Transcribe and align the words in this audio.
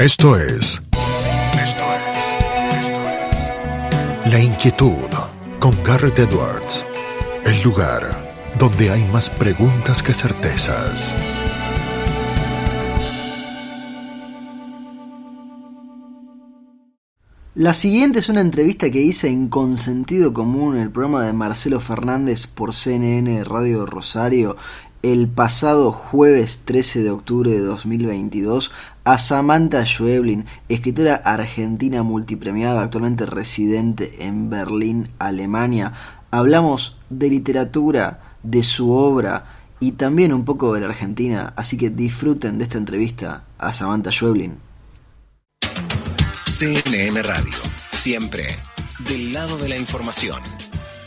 Esto 0.00 0.34
es. 0.34 0.80
Esto 1.62 1.84
es. 1.92 2.16
Esto 2.72 3.00
es. 4.24 4.32
La 4.32 4.40
inquietud 4.40 5.10
con 5.58 5.76
Garrett 5.84 6.18
Edwards. 6.20 6.86
El 7.44 7.62
lugar 7.62 8.10
donde 8.58 8.90
hay 8.90 9.04
más 9.12 9.28
preguntas 9.28 10.02
que 10.02 10.14
certezas. 10.14 11.14
La 17.54 17.74
siguiente 17.74 18.20
es 18.20 18.30
una 18.30 18.40
entrevista 18.40 18.90
que 18.90 19.02
hice 19.02 19.28
en 19.28 19.48
Consentido 19.48 20.32
Común, 20.32 20.78
el 20.78 20.90
programa 20.90 21.26
de 21.26 21.34
Marcelo 21.34 21.78
Fernández 21.78 22.46
por 22.46 22.72
CNN 22.72 23.44
Radio 23.44 23.84
Rosario, 23.84 24.56
el 25.02 25.28
pasado 25.28 25.92
jueves 25.92 26.60
13 26.64 27.02
de 27.02 27.10
octubre 27.10 27.50
de 27.50 27.60
2022 27.60 28.72
a 29.04 29.18
Samantha 29.18 29.84
Schweblin, 29.84 30.44
escritora 30.68 31.14
argentina 31.16 32.02
multipremiada, 32.02 32.82
actualmente 32.82 33.26
residente 33.26 34.24
en 34.26 34.50
Berlín, 34.50 35.08
Alemania. 35.18 35.92
Hablamos 36.30 36.96
de 37.08 37.30
literatura, 37.30 38.20
de 38.42 38.62
su 38.62 38.90
obra 38.90 39.46
y 39.80 39.92
también 39.92 40.32
un 40.32 40.44
poco 40.44 40.74
de 40.74 40.80
la 40.80 40.86
Argentina, 40.86 41.54
así 41.56 41.76
que 41.78 41.90
disfruten 41.90 42.58
de 42.58 42.64
esta 42.64 42.78
entrevista 42.78 43.44
a 43.58 43.72
Samantha 43.72 44.12
Schweblin. 44.12 44.58
CNM 46.44 47.22
Radio, 47.22 47.56
siempre 47.90 48.56
del 49.08 49.32
lado 49.32 49.56
de 49.56 49.68
la 49.68 49.78
información. 49.78 50.42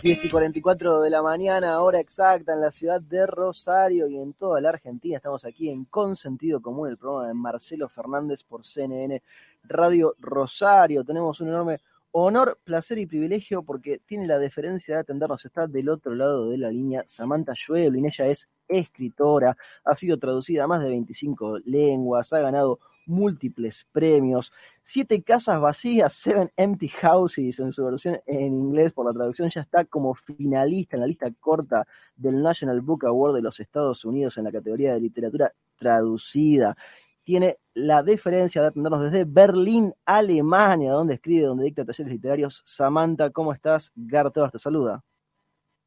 10 0.04 0.26
y 0.26 0.28
44 0.28 1.00
de 1.00 1.10
la 1.10 1.22
mañana, 1.22 1.82
hora 1.82 1.98
exacta 1.98 2.54
en 2.54 2.60
la 2.60 2.72
ciudad 2.72 3.00
de 3.00 3.26
Rosario 3.26 4.06
y 4.10 4.18
en 4.18 4.34
toda 4.34 4.60
la 4.60 4.68
Argentina. 4.68 5.16
Estamos 5.16 5.46
aquí 5.46 5.70
en 5.70 5.86
Consentido 5.86 6.62
Común, 6.62 6.90
el 6.90 6.98
programa 6.98 7.30
de 7.30 7.34
Marcelo 7.34 7.88
Fernández 7.88 8.44
por 8.44 8.66
CNN 8.66 9.24
Radio 9.64 10.14
Rosario. 10.20 11.06
Tenemos 11.06 11.40
un 11.40 11.48
enorme 11.48 11.80
honor, 12.12 12.60
placer 12.66 12.98
y 12.98 13.06
privilegio 13.06 13.64
porque 13.64 14.02
tiene 14.06 14.28
la 14.28 14.40
deferencia 14.40 14.96
de 14.96 15.00
atendernos. 15.00 15.46
Está 15.46 15.68
del 15.68 15.88
otro 15.88 16.14
lado 16.14 16.50
de 16.50 16.58
la 16.58 16.70
línea 16.70 17.06
Samantha 17.08 17.54
Schweblin. 17.56 18.06
Ella 18.06 18.28
es 18.28 18.50
escritora, 18.68 19.56
ha 19.86 19.96
sido 19.96 20.20
traducida 20.20 20.66
a 20.66 20.68
más 20.68 20.84
de 20.84 20.90
25 20.90 21.60
lenguas, 21.64 22.34
ha 22.34 22.42
ganado 22.42 22.80
múltiples 23.06 23.88
premios, 23.92 24.52
Siete 24.82 25.22
Casas 25.24 25.60
Vacías, 25.60 26.14
Seven 26.14 26.52
Empty 26.56 26.90
Houses 26.90 27.60
en 27.60 27.72
su 27.72 27.86
versión 27.86 28.20
en 28.26 28.54
inglés 28.54 28.94
por 28.94 29.06
la 29.06 29.14
traducción 29.14 29.50
ya 29.50 29.62
está 29.62 29.86
como 29.86 30.14
finalista 30.14 30.96
en 30.96 31.02
la 31.02 31.08
lista 31.08 31.32
corta 31.40 31.88
del 32.16 32.42
National 32.42 32.82
Book 32.82 33.06
Award 33.06 33.36
de 33.36 33.42
los 33.42 33.60
Estados 33.60 34.04
Unidos 34.06 34.38
en 34.38 34.46
la 34.46 34.52
categoría 34.52 34.94
de 34.94 35.02
literatura 35.02 35.54
traducida. 35.76 36.76
Tiene 37.24 37.58
la 37.74 38.04
deferencia 38.04 38.62
de 38.62 38.68
atendernos 38.68 39.04
desde 39.04 39.24
Berlín, 39.24 39.94
Alemania, 40.06 40.92
donde 40.92 41.14
escribe, 41.14 41.48
donde 41.48 41.66
dicta 41.66 41.86
talleres 41.86 42.12
literarios. 42.12 42.62
Samantha, 42.66 43.30
¿cómo 43.30 43.54
estás? 43.54 43.92
Garto, 43.96 44.50
te 44.50 44.60
saluda. 44.60 45.04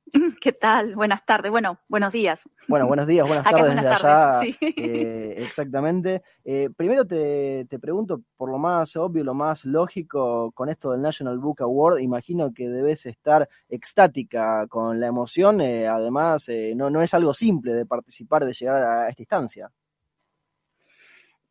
¿Qué 0.41 0.53
tal? 0.53 0.95
Buenas 0.95 1.25
tardes. 1.25 1.51
Bueno, 1.51 1.81
buenos 1.89 2.12
días. 2.12 2.49
Bueno, 2.69 2.87
buenos 2.87 3.07
días, 3.07 3.27
buenas 3.27 3.45
tardes 3.51 3.75
desde 3.75 3.89
allá. 3.89 4.41
Eh, 4.45 5.35
exactamente. 5.39 6.23
Eh, 6.45 6.71
primero 6.77 7.05
te, 7.05 7.67
pregunto, 7.81 8.23
por 8.37 8.51
lo 8.51 8.59
más 8.59 8.97
obvio, 8.97 9.25
lo 9.25 9.34
más 9.34 9.65
lógico, 9.65 10.53
con 10.53 10.69
esto 10.69 10.93
del 10.93 11.03
National 11.03 11.39
Book 11.39 11.62
Award, 11.62 12.01
imagino 12.01 12.53
que 12.55 12.69
debes 12.69 13.07
estar 13.07 13.49
extática 13.69 14.67
con 14.69 15.01
la 15.01 15.09
emoción. 15.09 15.61
Eh, 15.61 15.87
además, 15.87 16.47
no, 16.77 16.91
no 16.91 17.03
es 17.03 17.12
algo 17.15 17.34
simple 17.34 17.75
de 17.75 17.87
participar, 17.87 18.45
de 18.45 18.53
llegar 18.53 18.83
a 18.83 19.09
esta 19.09 19.23
instancia. 19.23 19.71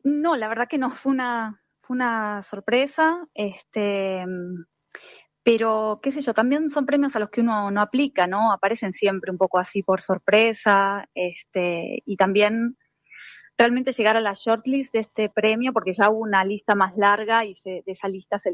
No, 0.02 0.36
la 0.36 0.48
verdad 0.48 0.68
que 0.68 0.78
no, 0.78 0.90
fue 0.90 1.12
una, 1.12 1.62
fue 1.80 1.96
una 1.96 2.42
sorpresa. 2.42 3.26
Este 3.34 4.24
pero 5.46 6.00
qué 6.02 6.10
sé 6.10 6.22
yo, 6.22 6.34
también 6.34 6.70
son 6.70 6.86
premios 6.86 7.14
a 7.14 7.20
los 7.20 7.30
que 7.30 7.40
uno 7.40 7.70
no 7.70 7.80
aplica, 7.80 8.26
¿no? 8.26 8.50
Aparecen 8.50 8.92
siempre 8.92 9.30
un 9.30 9.38
poco 9.38 9.60
así 9.60 9.80
por 9.80 10.00
sorpresa, 10.00 11.08
este, 11.14 12.02
y 12.04 12.16
también 12.16 12.76
realmente 13.56 13.92
llegar 13.92 14.16
a 14.16 14.20
la 14.20 14.34
shortlist 14.34 14.92
de 14.92 14.98
este 14.98 15.28
premio, 15.28 15.72
porque 15.72 15.94
ya 15.94 16.10
hubo 16.10 16.18
una 16.18 16.44
lista 16.44 16.74
más 16.74 16.96
larga 16.96 17.44
y 17.44 17.54
de 17.64 17.84
esa 17.86 18.08
lista 18.08 18.40
se 18.40 18.50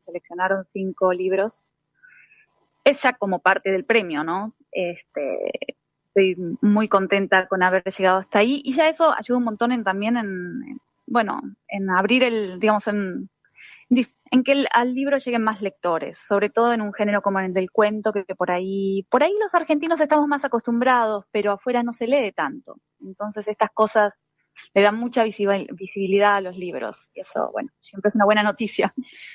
seleccionaron 0.00 0.66
cinco 0.72 1.12
libros, 1.12 1.62
esa 2.82 3.12
como 3.12 3.38
parte 3.38 3.70
del 3.70 3.84
premio, 3.84 4.24
¿no? 4.24 4.52
Este, 4.72 5.46
estoy 6.08 6.56
muy 6.60 6.88
contenta 6.88 7.46
con 7.46 7.62
haber 7.62 7.84
llegado 7.84 8.18
hasta 8.18 8.40
ahí 8.40 8.60
y 8.64 8.72
ya 8.72 8.88
eso 8.88 9.14
ayuda 9.16 9.38
un 9.38 9.44
montón 9.44 9.70
en, 9.70 9.84
también 9.84 10.16
en, 10.16 10.80
bueno, 11.06 11.40
en 11.68 11.88
abrir 11.88 12.24
el, 12.24 12.58
digamos, 12.58 12.88
en 12.88 13.30
en 14.30 14.42
que 14.44 14.64
al 14.72 14.94
libro 14.94 15.18
lleguen 15.18 15.42
más 15.42 15.60
lectores, 15.60 16.18
sobre 16.18 16.48
todo 16.48 16.72
en 16.72 16.80
un 16.80 16.92
género 16.92 17.20
como 17.22 17.40
el 17.40 17.52
del 17.52 17.70
cuento, 17.70 18.12
que, 18.12 18.24
por 18.34 18.50
ahí, 18.50 19.06
por 19.10 19.22
ahí 19.22 19.32
los 19.40 19.54
argentinos 19.54 20.00
estamos 20.00 20.26
más 20.26 20.44
acostumbrados, 20.44 21.26
pero 21.30 21.52
afuera 21.52 21.82
no 21.82 21.92
se 21.92 22.06
lee 22.06 22.32
tanto. 22.32 22.76
Entonces 23.00 23.46
estas 23.48 23.70
cosas 23.72 24.12
le 24.74 24.82
dan 24.82 24.96
mucha 24.96 25.24
visibilidad 25.24 26.36
a 26.36 26.40
los 26.40 26.56
libros. 26.56 27.08
Y 27.14 27.20
eso, 27.20 27.50
bueno, 27.52 27.70
siempre 27.80 28.08
es 28.08 28.14
una 28.14 28.24
buena 28.24 28.42
noticia. 28.42 28.92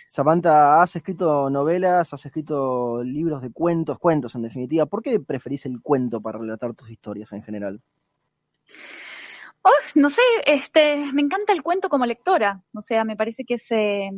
Samantha, 0.07 0.81
has 0.81 0.96
escrito 0.96 1.50
novelas, 1.50 2.13
has 2.13 2.25
escrito 2.25 3.03
libros 3.03 3.41
de 3.41 3.51
cuentos, 3.51 4.00
cuentos 4.00 4.35
en 4.35 4.44
definitiva. 4.44 4.85
¿Por 4.85 5.01
qué 5.01 5.19
preferís 5.19 5.66
el 5.66 5.81
cuento 5.81 6.22
para 6.22 6.40
relatar 6.40 6.73
tus 6.73 6.90
historias 6.90 7.34
en 7.34 7.44
general? 7.44 7.81
No 9.95 10.09
sé, 10.09 10.22
este, 10.45 11.11
me 11.13 11.22
encanta 11.22 11.53
el 11.53 11.63
cuento 11.63 11.89
como 11.89 12.05
lectora. 12.05 12.63
O 12.73 12.81
sea, 12.81 13.03
me 13.03 13.16
parece 13.16 13.44
que 13.45 13.55
es, 13.55 13.72
eh, 13.72 14.09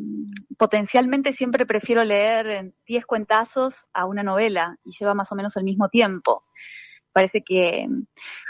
potencialmente 0.58 1.34
siempre 1.34 1.66
prefiero 1.66 2.04
leer 2.04 2.74
10 2.86 3.06
cuentazos 3.06 3.88
a 3.94 4.06
una 4.06 4.24
novela 4.24 4.78
y 4.84 4.92
lleva 4.92 5.14
más 5.14 5.32
o 5.32 5.36
menos 5.36 5.56
el 5.58 5.64
mismo 5.64 5.90
tiempo. 5.90 6.44
Parece 7.12 7.42
que, 7.44 7.88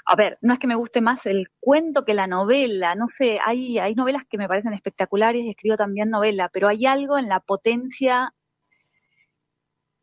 a 0.05 0.15
ver, 0.15 0.37
no 0.41 0.53
es 0.53 0.59
que 0.59 0.67
me 0.67 0.75
guste 0.75 1.01
más 1.01 1.25
el 1.25 1.49
cuento 1.59 2.03
que 2.03 2.13
la 2.13 2.27
novela, 2.27 2.93
no 2.93 3.07
sé, 3.17 3.39
hay, 3.43 3.79
hay 3.79 3.95
novelas 3.95 4.23
que 4.29 4.37
me 4.37 4.49
parecen 4.49 4.73
espectaculares 4.73 5.45
y 5.45 5.49
escribo 5.49 5.77
también 5.77 6.09
novela, 6.09 6.49
pero 6.51 6.67
hay 6.67 6.85
algo 6.85 7.17
en 7.17 7.29
la 7.29 7.39
potencia 7.39 8.33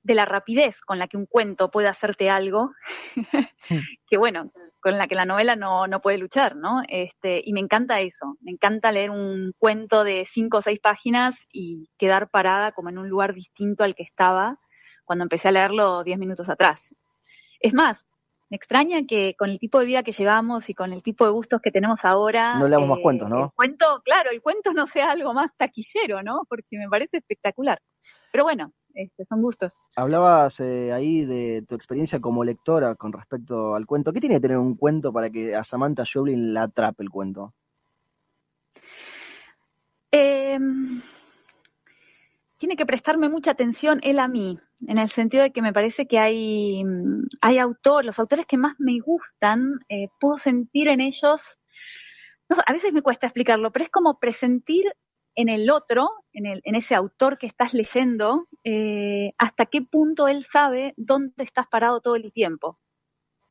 de 0.06 0.14
la 0.14 0.24
rapidez 0.24 0.80
con 0.80 0.98
la 0.98 1.08
que 1.08 1.16
un 1.16 1.26
cuento 1.26 1.70
puede 1.70 1.88
hacerte 1.88 2.30
algo, 2.30 2.70
hmm. 3.16 3.22
que 4.08 4.16
bueno, 4.16 4.52
con 4.80 4.96
la 4.96 5.08
que 5.08 5.16
la 5.16 5.24
novela 5.24 5.56
no, 5.56 5.88
no 5.88 6.00
puede 6.00 6.16
luchar, 6.16 6.54
¿no? 6.54 6.82
Este, 6.88 7.42
y 7.44 7.52
me 7.52 7.60
encanta 7.60 8.00
eso, 8.00 8.36
me 8.40 8.52
encanta 8.52 8.92
leer 8.92 9.10
un 9.10 9.52
cuento 9.58 10.04
de 10.04 10.24
cinco 10.30 10.58
o 10.58 10.62
seis 10.62 10.78
páginas 10.78 11.46
y 11.52 11.88
quedar 11.98 12.30
parada 12.30 12.70
como 12.70 12.88
en 12.88 12.98
un 12.98 13.08
lugar 13.08 13.34
distinto 13.34 13.82
al 13.82 13.96
que 13.96 14.04
estaba 14.04 14.60
cuando 15.04 15.24
empecé 15.24 15.48
a 15.48 15.52
leerlo 15.52 16.04
diez 16.04 16.18
minutos 16.18 16.48
atrás. 16.48 16.94
Es 17.58 17.74
más, 17.74 17.98
me 18.48 18.56
extraña 18.56 19.06
que 19.08 19.34
con 19.36 19.50
el 19.50 19.58
tipo 19.58 19.80
de 19.80 19.86
vida 19.86 20.04
que 20.04 20.12
llevamos 20.12 20.70
y 20.70 20.74
con 20.74 20.92
el 20.92 21.02
tipo 21.02 21.24
de 21.24 21.32
gustos 21.32 21.60
que 21.60 21.72
tenemos 21.72 21.98
ahora. 22.04 22.54
No 22.54 22.68
leamos 22.68 22.88
más 22.88 23.00
cuentos, 23.00 23.28
¿no? 23.28 23.46
El 23.46 23.50
cuento, 23.56 24.02
claro, 24.04 24.30
el 24.30 24.40
cuento 24.40 24.72
no 24.72 24.86
sea 24.86 25.10
algo 25.10 25.34
más 25.34 25.50
taquillero, 25.56 26.22
¿no? 26.22 26.42
Porque 26.48 26.78
me 26.78 26.88
parece 26.88 27.16
espectacular. 27.16 27.80
Pero 28.30 28.44
bueno, 28.44 28.72
este, 28.96 29.26
son 29.26 29.42
gustos. 29.42 29.74
Hablabas 29.94 30.58
eh, 30.60 30.90
ahí 30.92 31.24
de 31.26 31.62
tu 31.68 31.74
experiencia 31.74 32.18
como 32.18 32.42
lectora 32.42 32.94
con 32.94 33.12
respecto 33.12 33.74
al 33.74 33.86
cuento. 33.86 34.12
¿Qué 34.12 34.20
tiene 34.20 34.36
que 34.36 34.40
tener 34.40 34.56
un 34.56 34.74
cuento 34.74 35.12
para 35.12 35.28
que 35.28 35.54
a 35.54 35.62
Samantha 35.62 36.04
Joblin 36.10 36.54
la 36.54 36.62
atrape 36.62 37.02
el 37.02 37.10
cuento? 37.10 37.52
Em, 40.10 41.02
tiene 42.56 42.76
que 42.76 42.86
prestarme 42.86 43.28
mucha 43.28 43.50
atención 43.50 44.00
él 44.02 44.18
a 44.18 44.28
mí, 44.28 44.58
en 44.86 44.96
el 44.96 45.10
sentido 45.10 45.42
de 45.42 45.52
que 45.52 45.60
me 45.60 45.74
parece 45.74 46.06
que 46.06 46.18
hay, 46.18 46.82
hay 47.42 47.58
autores, 47.58 48.06
los 48.06 48.18
autores 48.18 48.46
que 48.46 48.56
más 48.56 48.76
me 48.78 48.98
gustan, 49.00 49.80
eh, 49.90 50.08
puedo 50.18 50.38
sentir 50.38 50.88
en 50.88 51.02
ellos, 51.02 51.58
a 52.48 52.72
veces 52.72 52.94
me 52.94 53.02
cuesta 53.02 53.26
explicarlo, 53.26 53.72
pero 53.72 53.84
es 53.84 53.90
como 53.90 54.18
presentir 54.18 54.84
en 55.36 55.50
el 55.50 55.70
otro, 55.70 56.10
en, 56.32 56.46
el, 56.46 56.60
en 56.64 56.74
ese 56.74 56.94
autor 56.94 57.38
que 57.38 57.46
estás 57.46 57.74
leyendo, 57.74 58.48
eh, 58.64 59.32
hasta 59.38 59.66
qué 59.66 59.82
punto 59.82 60.28
él 60.28 60.46
sabe 60.50 60.94
dónde 60.96 61.44
estás 61.44 61.66
parado 61.68 62.00
todo 62.00 62.16
el 62.16 62.32
tiempo. 62.32 62.80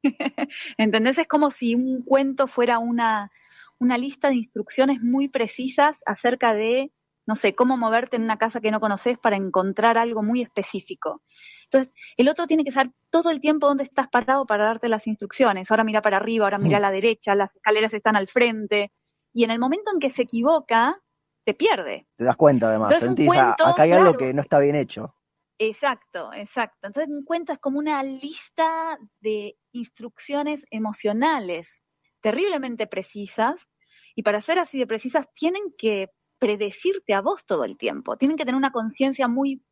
¿Entendés? 0.78 1.20
Es 1.20 1.28
como 1.28 1.52
si 1.52 1.76
un 1.76 2.04
cuento 2.04 2.48
fuera 2.48 2.80
una, 2.80 3.32
una 3.80 3.98
lista 3.98 4.30
de 4.30 4.36
instrucciones 4.36 5.00
muy 5.02 5.28
precisas 5.28 5.96
acerca 6.08 6.56
de, 6.56 6.92
no 7.28 7.36
sé, 7.36 7.54
cómo 7.54 7.78
moverte 7.78 8.16
en 8.16 8.24
una 8.24 8.38
casa 8.38 8.62
que 8.62 8.72
no 8.72 8.80
conoces 8.80 9.20
para 9.20 9.36
encontrar 9.36 10.00
algo 10.00 10.24
muy 10.24 10.42
específico. 10.42 11.22
Entonces, 11.66 11.94
el 12.18 12.30
otro 12.30 12.48
tiene 12.48 12.64
que 12.64 12.72
saber 12.72 12.94
todo 13.12 13.30
el 13.30 13.42
tiempo 13.42 13.68
dónde 13.68 13.84
estás 13.84 14.08
parado 14.08 14.48
para 14.48 14.66
darte 14.66 14.90
las 14.90 15.06
instrucciones. 15.06 15.70
Ahora 15.70 15.84
mira 15.84 16.02
para 16.02 16.18
arriba, 16.18 16.46
ahora 16.46 16.58
mira 16.58 16.78
a 16.78 16.82
la 16.82 16.92
derecha, 16.92 17.36
las 17.36 17.56
escaleras 17.56 17.94
están 17.94 18.16
al 18.16 18.28
frente. 18.28 18.92
Y 19.34 19.44
en 19.44 19.52
el 19.52 19.60
momento 19.60 19.92
en 19.94 20.00
que 20.00 20.10
se 20.10 20.24
equivoca, 20.24 20.98
te 21.46 21.54
pierde. 21.54 22.08
Te 22.18 22.26
das 22.26 22.36
cuenta 22.36 22.70
además, 22.70 23.00
sentís, 23.00 23.30
ah, 23.34 23.56
acá 23.58 23.84
hay 23.84 23.92
algo 23.94 24.18
que 24.18 24.34
no 24.34 24.42
está 24.42 24.60
bien 24.60 24.76
hecho. 24.76 25.16
Exacto, 25.58 26.34
exacto. 26.34 26.88
Entonces 26.88 27.10
un 27.10 27.24
cuento 27.24 27.54
es 27.54 27.60
como 27.60 27.80
una 27.80 28.04
lista 28.04 28.98
de 29.22 29.58
instrucciones 29.72 30.66
emocionales 30.70 31.82
terriblemente 32.22 32.88
precisas 32.88 33.68
y 34.16 34.24
para 34.24 34.42
ser 34.42 34.60
así 34.60 34.80
de 34.80 34.88
precisas 34.88 35.32
tienen 35.34 35.74
que 35.78 36.10
predecirte 36.40 37.14
a 37.14 37.22
vos 37.22 37.46
todo 37.46 37.64
el 37.64 37.78
tiempo. 37.78 38.18
Tienen 38.18 38.38
que 38.38 38.44
tener 38.44 38.58
una 38.58 38.72
conciencia 38.72 39.28
muy, 39.28 39.64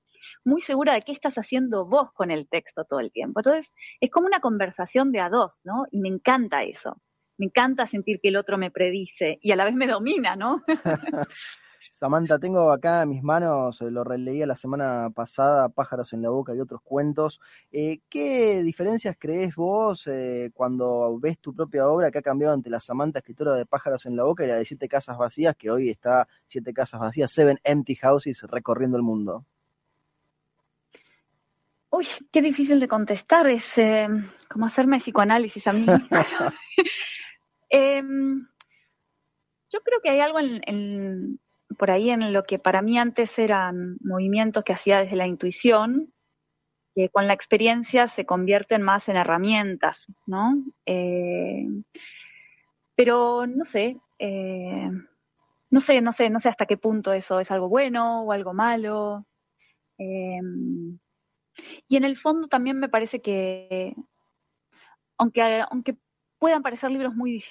muy 0.46 0.62
segura 0.62 0.94
de 0.94 1.02
qué 1.02 1.12
estás 1.12 1.36
haciendo 1.36 1.86
vos 1.86 2.12
con 2.14 2.32
el 2.32 2.48
texto 2.48 2.86
todo 2.86 3.00
el 3.00 3.12
tiempo. 3.12 3.40
Entonces, 3.40 3.74
es 4.00 4.10
como 4.10 4.28
una 4.28 4.40
conversación 4.40 5.12
de 5.12 5.20
a 5.20 5.30
dos, 5.30 5.60
¿no? 5.64 5.86
Y 5.92 6.00
me 6.00 6.10
encanta 6.10 6.64
eso. 6.64 7.02
Me 7.38 7.48
encanta 7.48 7.88
sentir 7.88 8.20
que 8.22 8.30
el 8.30 8.38
otro 8.38 8.58
me 8.58 8.72
predice 8.72 9.40
y 9.42 9.52
a 9.52 9.56
la 9.56 9.66
vez 9.66 9.74
me 9.74 9.88
domina, 9.88 10.36
¿no? 10.36 10.64
Samantha, 11.94 12.40
tengo 12.40 12.72
acá 12.72 13.04
en 13.04 13.10
mis 13.10 13.22
manos, 13.22 13.80
eh, 13.84 13.92
lo 13.92 14.04
releía 14.04 14.48
la 14.48 14.56
semana 14.56 15.12
pasada, 15.14 15.70
Pájaros 15.70 16.12
en 16.14 16.24
la 16.24 16.32
Boca 16.32 16.56
y 16.56 16.60
otros 16.60 16.82
cuentos. 16.82 17.40
Eh, 17.72 18.00
¿Qué 18.10 18.64
diferencias 18.64 19.16
crees 19.20 19.54
vos 19.54 20.08
eh, 20.08 20.50
cuando 20.56 21.20
ves 21.20 21.38
tu 21.38 21.54
propia 21.54 21.88
obra 21.88 22.10
que 22.10 22.18
ha 22.18 22.24
cambiado 22.24 22.56
ante 22.56 22.72
la 22.72 22.80
Samantha, 22.80 23.20
escritora 23.20 23.54
de 23.54 23.68
Pájaros 23.68 24.08
en 24.08 24.16
la 24.16 24.24
Boca 24.24 24.44
y 24.44 24.48
la 24.48 24.56
de 24.56 24.66
Siete 24.66 24.88
Casas 24.88 25.20
Vacías, 25.20 25.56
que 25.56 25.70
hoy 25.70 25.92
está 25.92 26.28
Siete 26.48 26.74
Casas 26.74 27.00
Vacías, 27.00 27.32
Seven 27.32 27.60
Empty 27.64 27.94
Houses, 27.98 28.42
recorriendo 28.42 28.98
el 28.98 29.04
mundo? 29.04 29.46
Uy, 31.92 32.08
qué 32.32 32.42
difícil 32.42 32.80
de 32.80 32.88
contestar, 32.88 33.48
es 33.52 33.76
como 34.50 34.66
hacerme 34.66 34.98
psicoanálisis 34.98 35.68
a 35.68 35.74
mí. 35.74 35.86
Em, 37.70 38.48
yo 39.70 39.80
creo 39.82 40.00
que 40.02 40.10
hay 40.10 40.20
algo 40.20 40.40
en 40.40 41.40
por 41.78 41.92
ahí 41.92 42.10
en 42.10 42.34
lo 42.34 42.44
que 42.44 42.60
para 42.60 42.82
mí 42.82 42.98
antes 42.98 43.38
eran 43.40 43.98
movimientos 44.02 44.64
que 44.64 44.74
hacía 44.74 45.00
desde 45.00 45.16
la 45.16 45.28
intuición, 45.28 46.14
que 46.96 47.10
con 47.10 47.28
la 47.28 47.34
experiencia 47.34 48.08
se 48.08 48.26
convierten 48.26 48.82
más 48.82 49.10
en 49.10 49.18
herramientas, 49.18 50.08
¿no? 50.26 50.64
Eh, 50.86 51.66
pero 52.96 53.48
no 53.48 53.66
sé, 53.66 53.98
eh, 54.20 54.90
no 55.70 55.80
sé, 55.80 56.02
no 56.02 56.14
sé, 56.14 56.30
no 56.30 56.40
sé 56.40 56.50
hasta 56.50 56.66
qué 56.68 56.78
punto 56.78 57.14
eso 57.14 57.40
es 57.40 57.50
algo 57.50 57.68
bueno 57.68 58.24
o 58.24 58.32
algo 58.32 58.54
malo. 58.54 59.26
Eh, 59.98 60.40
y 61.88 61.98
en 61.98 62.04
el 62.04 62.18
fondo 62.18 62.48
también 62.48 62.80
me 62.80 62.90
parece 62.90 63.22
que, 63.22 63.96
aunque, 65.18 65.64
aunque 65.70 65.98
puedan 66.40 66.62
parecer 66.62 66.92
libros 66.92 67.16
muy 67.16 67.44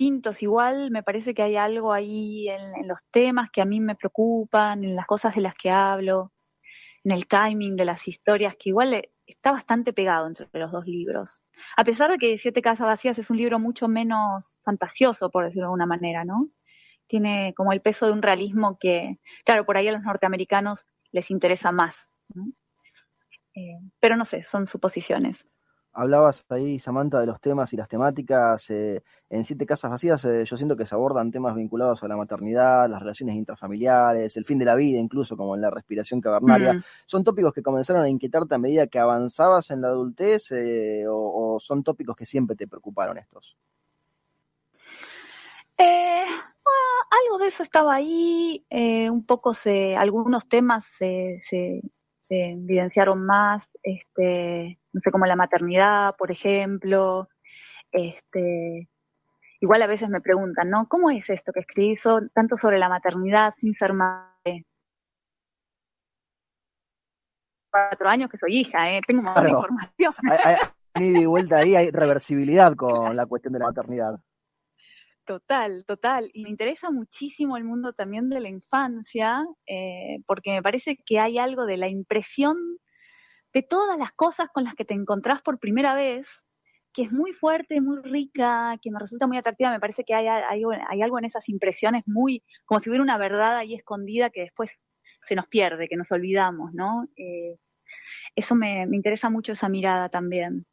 difíciles, 0.00 0.42
igual 0.42 0.90
me 0.90 1.02
parece 1.02 1.34
que 1.34 1.42
hay 1.42 1.56
algo 1.56 1.92
ahí 1.92 2.48
en, 2.48 2.88
los 2.88 3.04
temas 3.10 3.50
que 3.50 3.60
a 3.60 3.66
mí 3.66 3.80
me 3.80 3.94
preocupan, 3.94 4.84
en 4.84 4.96
las 4.96 5.06
cosas 5.06 5.34
de 5.34 5.42
las 5.42 5.54
que 5.54 5.70
hablo, 5.70 6.32
en 7.04 7.12
el 7.12 7.26
timing 7.26 7.76
de 7.76 7.84
las 7.84 8.08
historias, 8.08 8.56
que 8.56 8.70
igual 8.70 8.94
eh, 8.94 9.10
está 9.26 9.52
bastante 9.52 9.92
pegado 9.92 10.26
entre 10.26 10.48
los 10.52 10.72
dos 10.72 10.86
libros. 10.86 11.42
A 11.76 11.84
pesar 11.84 12.10
de 12.10 12.18
que 12.18 12.38
Siete 12.38 12.62
Casas 12.62 12.86
Vacías 12.86 13.18
es 13.18 13.30
un 13.30 13.36
libro 13.36 13.58
mucho 13.58 13.88
menos 13.88 14.58
fantasioso, 14.64 15.30
por 15.30 15.44
decirlo 15.44 15.64
de 15.64 15.66
alguna 15.66 15.86
manera, 15.86 16.24
¿no? 16.24 16.48
Tiene 17.06 17.52
como 17.56 17.72
el 17.72 17.82
peso 17.82 18.06
de 18.06 18.12
un 18.12 18.22
realismo 18.22 18.78
que, 18.78 19.18
claro, 19.44 19.66
por 19.66 19.76
ahí 19.76 19.88
a 19.88 19.92
los 19.92 20.02
norteamericanos 20.02 20.86
les 21.12 21.30
interesa 21.30 21.72
más. 21.72 22.08
Eh, 23.54 23.78
pero 23.98 24.16
no 24.16 24.24
sé, 24.24 24.44
son 24.44 24.66
suposiciones. 24.66 25.46
Hablabas 25.92 26.44
ahí, 26.50 26.78
Samantha, 26.78 27.18
de 27.18 27.26
los 27.26 27.40
temas 27.40 27.72
y 27.72 27.76
las 27.76 27.88
temáticas. 27.88 28.70
Eh, 28.70 29.02
en 29.28 29.44
Siete 29.44 29.66
Casas 29.66 29.90
Vacías 29.90 30.24
eh, 30.24 30.44
yo 30.44 30.56
siento 30.56 30.76
que 30.76 30.86
se 30.86 30.94
abordan 30.94 31.32
temas 31.32 31.56
vinculados 31.56 32.02
a 32.04 32.08
la 32.08 32.16
maternidad, 32.16 32.88
las 32.88 33.00
relaciones 33.00 33.34
intrafamiliares, 33.34 34.36
el 34.36 34.44
fin 34.44 34.58
de 34.58 34.66
la 34.66 34.76
vida, 34.76 35.00
incluso 35.00 35.36
como 35.36 35.56
en 35.56 35.62
la 35.62 35.70
respiración 35.70 36.20
cavernaria. 36.20 36.74
Mm. 36.74 36.82
¿Son 37.06 37.24
tópicos 37.24 37.52
que 37.52 37.62
comenzaron 37.62 38.02
a 38.02 38.08
inquietarte 38.08 38.54
a 38.54 38.58
medida 38.58 38.86
que 38.86 39.00
avanzabas 39.00 39.72
en 39.72 39.80
la 39.80 39.88
adultez 39.88 40.52
eh, 40.52 41.04
o, 41.08 41.58
son 41.58 41.82
tópicos 41.82 42.14
que 42.14 42.24
siempre 42.24 42.54
te 42.54 42.68
preocuparon 42.68 43.18
estos? 43.18 43.56
Ah, 45.76 46.42
algo 47.24 47.38
de 47.38 47.48
eso 47.48 47.64
estaba 47.64 47.94
ahí, 47.94 48.64
un 48.70 49.24
poco 49.24 49.54
se, 49.54 49.96
algunos 49.96 50.46
temas 50.48 50.84
se, 50.84 51.40
se, 51.42 51.82
se 52.30 52.50
evidenciaron 52.52 53.26
más, 53.26 53.68
este, 53.82 54.78
no 54.92 55.00
sé, 55.00 55.10
como 55.10 55.26
la 55.26 55.34
maternidad, 55.34 56.14
por 56.16 56.30
ejemplo. 56.30 57.28
Este, 57.90 58.88
igual 59.60 59.82
a 59.82 59.88
veces 59.88 60.08
me 60.08 60.20
preguntan, 60.20 60.70
¿no? 60.70 60.86
¿Cómo 60.88 61.10
es 61.10 61.28
esto 61.28 61.52
que 61.52 61.60
escribí 61.60 61.98
tanto 62.32 62.56
sobre 62.56 62.78
la 62.78 62.88
maternidad 62.88 63.54
sin 63.58 63.74
ser 63.74 63.94
madre? 63.94 64.64
Cuatro 67.68 68.08
años 68.08 68.30
que 68.30 68.38
soy 68.38 68.60
hija, 68.60 68.92
¿eh? 68.92 69.00
Tengo 69.04 69.22
más 69.22 69.48
información. 69.48 70.14
Hay, 70.30 70.56
hay, 70.94 71.10
de 71.10 71.26
vuelta 71.26 71.58
ahí, 71.58 71.74
hay 71.74 71.90
reversibilidad 71.90 72.76
con 72.76 73.16
la 73.16 73.26
cuestión 73.26 73.54
de 73.54 73.58
la 73.58 73.66
maternidad. 73.66 74.20
Total, 75.30 75.84
total. 75.84 76.28
Y 76.34 76.42
me 76.42 76.50
interesa 76.50 76.90
muchísimo 76.90 77.56
el 77.56 77.62
mundo 77.62 77.92
también 77.92 78.28
de 78.30 78.40
la 78.40 78.48
infancia, 78.48 79.46
eh, 79.64 80.18
porque 80.26 80.50
me 80.50 80.60
parece 80.60 80.96
que 81.06 81.20
hay 81.20 81.38
algo 81.38 81.66
de 81.66 81.76
la 81.76 81.86
impresión 81.88 82.56
de 83.52 83.62
todas 83.62 83.96
las 83.96 84.10
cosas 84.10 84.48
con 84.52 84.64
las 84.64 84.74
que 84.74 84.84
te 84.84 84.94
encontrás 84.94 85.40
por 85.40 85.60
primera 85.60 85.94
vez, 85.94 86.42
que 86.92 87.02
es 87.02 87.12
muy 87.12 87.32
fuerte, 87.32 87.80
muy 87.80 88.02
rica, 88.02 88.76
que 88.82 88.90
me 88.90 88.98
resulta 88.98 89.28
muy 89.28 89.36
atractiva. 89.36 89.70
Me 89.70 89.78
parece 89.78 90.02
que 90.02 90.14
hay, 90.14 90.26
hay, 90.26 91.00
algo 91.00 91.18
en 91.20 91.26
esas 91.26 91.48
impresiones 91.48 92.02
muy, 92.06 92.42
como 92.64 92.82
si 92.82 92.90
hubiera 92.90 93.04
una 93.04 93.16
verdad 93.16 93.56
ahí 93.56 93.74
escondida 93.74 94.30
que 94.30 94.40
después 94.40 94.68
se 95.28 95.36
nos 95.36 95.46
pierde, 95.46 95.86
que 95.86 95.96
nos 95.96 96.10
olvidamos, 96.10 96.72
¿no? 96.74 97.06
Eh, 97.16 97.56
eso 98.34 98.56
me, 98.56 98.84
me 98.88 98.96
interesa 98.96 99.30
mucho 99.30 99.52
esa 99.52 99.68
mirada 99.68 100.08
también. 100.08 100.66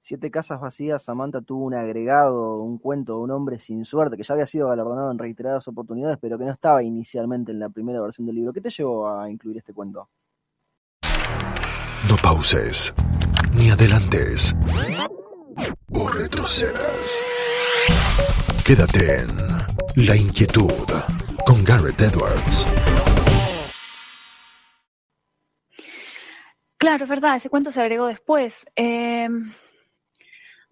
Siete 0.00 0.30
Casas 0.30 0.60
Vacías, 0.60 1.02
Samantha 1.02 1.40
tuvo 1.40 1.64
un 1.64 1.74
agregado, 1.74 2.62
un 2.62 2.78
cuento 2.78 3.14
de 3.14 3.20
un 3.20 3.30
hombre 3.32 3.58
sin 3.58 3.84
suerte, 3.84 4.16
que 4.16 4.22
ya 4.22 4.34
había 4.34 4.46
sido 4.46 4.68
galardonado 4.68 5.10
en 5.10 5.18
reiteradas 5.18 5.66
oportunidades, 5.68 6.18
pero 6.20 6.38
que 6.38 6.44
no 6.44 6.52
estaba 6.52 6.82
inicialmente 6.82 7.52
en 7.52 7.58
la 7.58 7.68
primera 7.68 8.00
versión 8.00 8.26
del 8.26 8.36
libro. 8.36 8.52
¿Qué 8.52 8.60
te 8.60 8.70
llevó 8.70 9.08
a 9.08 9.28
incluir 9.28 9.58
este 9.58 9.74
cuento? 9.74 10.08
No 12.08 12.16
pauses, 12.22 12.94
ni 13.56 13.70
adelantes, 13.70 14.54
o 15.92 16.08
retrocedas. 16.08 17.26
Quédate 18.64 19.22
en 19.22 20.06
La 20.06 20.16
Inquietud 20.16 20.70
con 21.44 21.64
Garrett 21.64 22.00
Edwards. 22.00 22.66
Claro, 26.78 27.04
es 27.04 27.10
verdad, 27.10 27.36
ese 27.36 27.50
cuento 27.50 27.72
se 27.72 27.80
agregó 27.80 28.06
después. 28.06 28.64
Eh, 28.76 29.28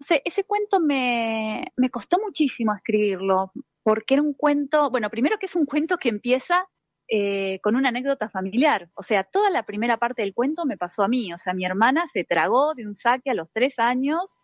ese 0.09 0.43
cuento 0.43 0.79
me, 0.79 1.71
me 1.75 1.89
costó 1.89 2.17
muchísimo 2.19 2.73
escribirlo, 2.73 3.51
porque 3.83 4.15
era 4.15 4.23
un 4.23 4.33
cuento, 4.33 4.89
bueno, 4.89 5.09
primero 5.09 5.37
que 5.39 5.45
es 5.45 5.55
un 5.55 5.65
cuento 5.65 5.97
que 5.97 6.09
empieza 6.09 6.67
eh, 7.09 7.59
con 7.63 7.77
una 7.77 7.87
anécdota 7.87 8.27
familiar. 8.27 8.89
O 8.93 9.01
sea, 9.01 9.23
toda 9.23 9.49
la 9.49 9.63
primera 9.63 9.95
parte 9.95 10.23
del 10.23 10.33
cuento 10.33 10.65
me 10.65 10.77
pasó 10.77 11.03
a 11.03 11.07
mí. 11.07 11.31
O 11.33 11.37
sea, 11.37 11.53
mi 11.53 11.65
hermana 11.65 12.05
se 12.11 12.25
tragó 12.25 12.73
de 12.75 12.85
un 12.85 12.93
saque 12.93 13.29
a 13.29 13.33
los 13.33 13.49
tres 13.53 13.79
años 13.79 14.37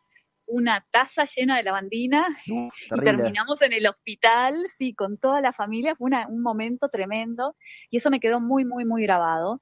una 0.45 0.85
taza 0.91 1.25
llena 1.25 1.57
de 1.57 1.63
lavandina 1.63 2.25
y 2.45 2.69
terminamos 3.03 3.61
en 3.61 3.73
el 3.73 3.87
hospital, 3.87 4.55
sí, 4.73 4.93
con 4.93 5.17
toda 5.17 5.41
la 5.41 5.51
familia. 5.51 5.95
Fue 5.95 6.09
un 6.29 6.41
momento 6.41 6.87
tremendo 6.87 7.57
y 7.89 7.97
eso 7.97 8.09
me 8.09 8.21
quedó 8.21 8.39
muy, 8.39 8.63
muy, 8.63 8.85
muy 8.85 9.03
grabado. 9.03 9.61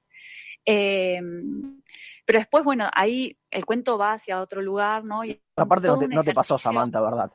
Em, 0.64 1.81
pero 2.24 2.38
después, 2.38 2.64
bueno, 2.64 2.88
ahí 2.94 3.36
el 3.50 3.64
cuento 3.64 3.98
va 3.98 4.12
hacia 4.12 4.40
otro 4.40 4.62
lugar, 4.62 5.04
¿no? 5.04 5.24
Y 5.24 5.42
Aparte 5.56 5.88
no 5.88 5.98
te, 5.98 6.08
no 6.08 6.24
te 6.24 6.34
pasó, 6.34 6.56
Samantha, 6.58 7.00
¿verdad? 7.00 7.32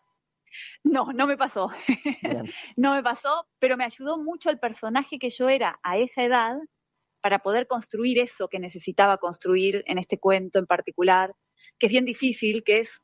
No, 0.83 1.11
no 1.13 1.27
me 1.27 1.37
pasó. 1.37 1.69
no 2.77 2.95
me 2.95 3.03
pasó, 3.03 3.47
pero 3.59 3.77
me 3.77 3.83
ayudó 3.83 4.17
mucho 4.17 4.49
el 4.49 4.59
personaje 4.59 5.19
que 5.19 5.29
yo 5.29 5.49
era 5.49 5.79
a 5.83 5.97
esa 5.97 6.23
edad 6.23 6.57
para 7.21 7.39
poder 7.39 7.67
construir 7.67 8.19
eso 8.19 8.47
que 8.47 8.59
necesitaba 8.59 9.17
construir 9.17 9.83
en 9.87 9.97
este 9.97 10.19
cuento 10.19 10.59
en 10.59 10.65
particular, 10.65 11.33
que 11.77 11.87
es 11.87 11.91
bien 11.91 12.05
difícil, 12.05 12.63
que 12.63 12.79
es 12.79 13.01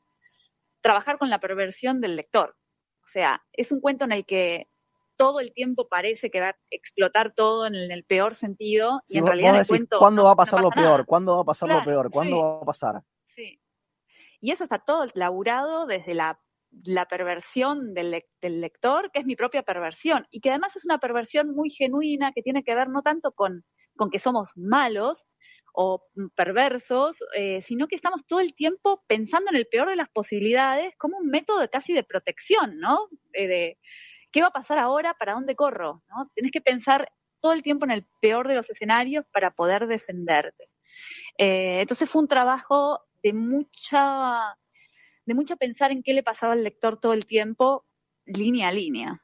trabajar 0.80 1.18
con 1.18 1.30
la 1.30 1.40
perversión 1.40 2.00
del 2.00 2.16
lector. 2.16 2.56
O 3.04 3.08
sea, 3.08 3.44
es 3.52 3.70
un 3.70 3.80
cuento 3.80 4.04
en 4.04 4.12
el 4.12 4.24
que 4.24 4.68
todo 5.16 5.40
el 5.40 5.52
tiempo 5.52 5.88
parece 5.88 6.30
que 6.30 6.40
va 6.40 6.48
a 6.48 6.56
explotar 6.70 7.34
todo 7.34 7.66
en 7.66 7.74
el, 7.74 8.04
peor 8.04 8.34
sentido 8.34 9.02
y 9.06 9.18
en 9.18 9.26
realidad 9.26 9.60
el 9.60 9.66
cuento 9.66 9.98
¿cuándo 9.98 10.24
va 10.24 10.32
a 10.32 10.36
pasar 10.36 10.60
lo 10.60 10.70
peor? 10.70 11.06
¿Cuándo 11.06 11.36
va 11.36 11.42
a 11.42 11.44
pasar 11.44 11.68
lo 11.68 11.84
peor? 11.84 12.10
¿Cuándo 12.10 12.42
va 12.42 12.62
a 12.62 12.64
pasar? 12.64 13.02
Sí. 13.28 13.60
Y 14.40 14.50
eso 14.50 14.64
está 14.64 14.78
todo 14.78 15.06
laburado 15.14 15.86
desde 15.86 16.14
la 16.14 16.38
la 16.84 17.06
perversión 17.06 17.94
del, 17.94 18.22
lector, 18.40 19.10
que 19.12 19.20
es 19.20 19.26
mi 19.26 19.36
propia 19.36 19.62
perversión, 19.62 20.26
y 20.30 20.40
que 20.40 20.50
además 20.50 20.76
es 20.76 20.84
una 20.84 20.98
perversión 20.98 21.54
muy 21.54 21.70
genuina 21.70 22.32
que 22.32 22.42
tiene 22.42 22.64
que 22.64 22.74
ver 22.74 22.88
no 22.88 23.02
tanto 23.02 23.32
con, 23.32 23.64
con 23.96 24.10
que 24.10 24.18
somos 24.18 24.56
malos 24.56 25.26
o 25.72 26.04
perversos, 26.36 27.16
eh, 27.36 27.60
sino 27.62 27.88
que 27.88 27.96
estamos 27.96 28.24
todo 28.26 28.40
el 28.40 28.54
tiempo 28.54 29.02
pensando 29.06 29.50
en 29.50 29.56
el 29.56 29.66
peor 29.66 29.88
de 29.88 29.96
las 29.96 30.08
posibilidades 30.08 30.94
como 30.96 31.18
un 31.18 31.28
método 31.28 31.68
casi 31.70 31.92
de 31.92 32.04
protección, 32.04 32.78
¿no? 32.78 33.08
de 33.32 33.78
qué 34.34 34.42
va 34.42 34.48
a 34.48 34.52
pasar 34.52 34.80
ahora, 34.80 35.14
para 35.14 35.34
dónde 35.34 35.54
corro, 35.54 36.02
¿no? 36.08 36.28
Tienes 36.34 36.50
que 36.50 36.60
pensar 36.60 37.08
todo 37.40 37.52
el 37.52 37.62
tiempo 37.62 37.84
en 37.84 37.92
el 37.92 38.04
peor 38.20 38.48
de 38.48 38.56
los 38.56 38.68
escenarios 38.68 39.24
para 39.32 39.52
poder 39.52 39.86
defenderte. 39.86 40.70
Eh, 41.38 41.80
entonces 41.80 42.10
fue 42.10 42.22
un 42.22 42.26
trabajo 42.28 43.00
de 43.22 43.32
mucha 43.32 44.56
de 45.24 45.34
mucho 45.34 45.56
pensar 45.56 45.92
en 45.92 46.02
qué 46.02 46.12
le 46.12 46.24
pasaba 46.24 46.52
al 46.52 46.64
lector 46.64 46.98
todo 46.98 47.12
el 47.12 47.26
tiempo, 47.26 47.86
línea 48.26 48.68
a 48.68 48.72
línea. 48.72 49.22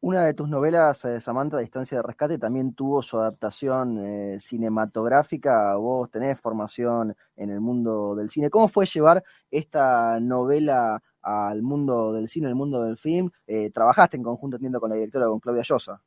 Una 0.00 0.26
de 0.26 0.34
tus 0.34 0.48
novelas, 0.48 1.04
eh, 1.06 1.20
Samantha, 1.20 1.58
Distancia 1.58 1.96
de 1.96 2.02
Rescate, 2.02 2.38
también 2.38 2.74
tuvo 2.74 3.02
su 3.02 3.18
adaptación 3.18 3.98
eh, 3.98 4.38
cinematográfica. 4.38 5.74
Vos 5.74 6.08
tenés 6.10 6.38
formación 6.38 7.16
en 7.34 7.50
el 7.50 7.60
mundo 7.60 8.14
del 8.14 8.28
cine. 8.28 8.50
¿Cómo 8.50 8.68
fue 8.68 8.86
llevar 8.86 9.24
esta 9.50 10.20
novela 10.20 11.02
al 11.50 11.62
mundo 11.62 12.12
del 12.12 12.28
cine, 12.28 12.48
al 12.48 12.54
mundo 12.54 12.82
del 12.82 12.96
film? 12.96 13.30
Eh, 13.46 13.70
trabajaste 13.70 14.16
en 14.16 14.22
conjunto, 14.22 14.56
entiendo, 14.56 14.80
con 14.80 14.90
la 14.90 14.96
directora, 14.96 15.26
con 15.26 15.40
Claudia 15.40 15.62
Llosa. 15.62 16.02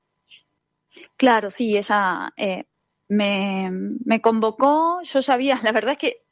Claro, 1.18 1.50
sí, 1.50 1.78
ella 1.78 2.34
me, 3.08 3.70
me 4.06 4.22
convocó. 4.22 5.02
Yo 5.04 5.20
ya 5.20 5.34
había, 5.34 5.60
la 5.62 5.72
verdad 5.72 5.94
es 5.94 5.98
que 5.98 6.24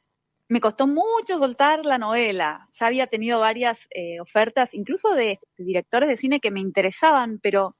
me 0.50 0.60
costó 0.60 0.88
mucho 0.88 1.38
soltar 1.38 1.86
la 1.86 1.96
novela. 1.96 2.66
Ya 2.72 2.86
había 2.88 3.06
tenido 3.06 3.38
varias 3.38 3.86
eh, 3.90 4.18
ofertas, 4.20 4.74
incluso 4.74 5.14
de, 5.14 5.38
directores 5.56 6.08
de 6.08 6.16
cine 6.16 6.40
que 6.40 6.50
me 6.50 6.58
interesaban, 6.58 7.38
pero 7.40 7.76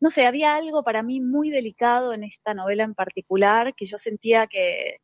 no 0.00 0.10
sé, 0.10 0.26
había 0.26 0.56
algo 0.56 0.82
para 0.82 1.04
mí 1.04 1.20
muy 1.20 1.48
delicado 1.48 2.12
en 2.12 2.24
esta 2.24 2.54
novela 2.54 2.82
en 2.82 2.94
particular 2.94 3.72
que 3.76 3.86
yo 3.86 3.98
sentía 3.98 4.48
que, 4.48 4.96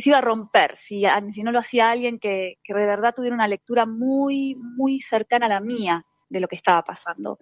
se 0.00 0.10
iba 0.10 0.18
a 0.18 0.22
romper 0.22 0.78
si, 0.78 1.04
si, 1.32 1.42
no 1.42 1.52
lo 1.52 1.58
hacía 1.58 1.90
alguien 1.90 2.18
que, 2.18 2.58
que 2.64 2.74
de 2.74 2.86
verdad 2.86 3.14
tuviera 3.14 3.34
una 3.34 3.48
lectura 3.48 3.84
muy, 3.84 4.56
muy 4.56 5.00
cercana 5.00 5.46
a 5.46 5.50
la 5.50 5.60
mía 5.60 6.06
de 6.28 6.40
lo 6.40 6.48
que 6.48 6.56
estaba 6.56 6.82
pasando. 6.82 7.38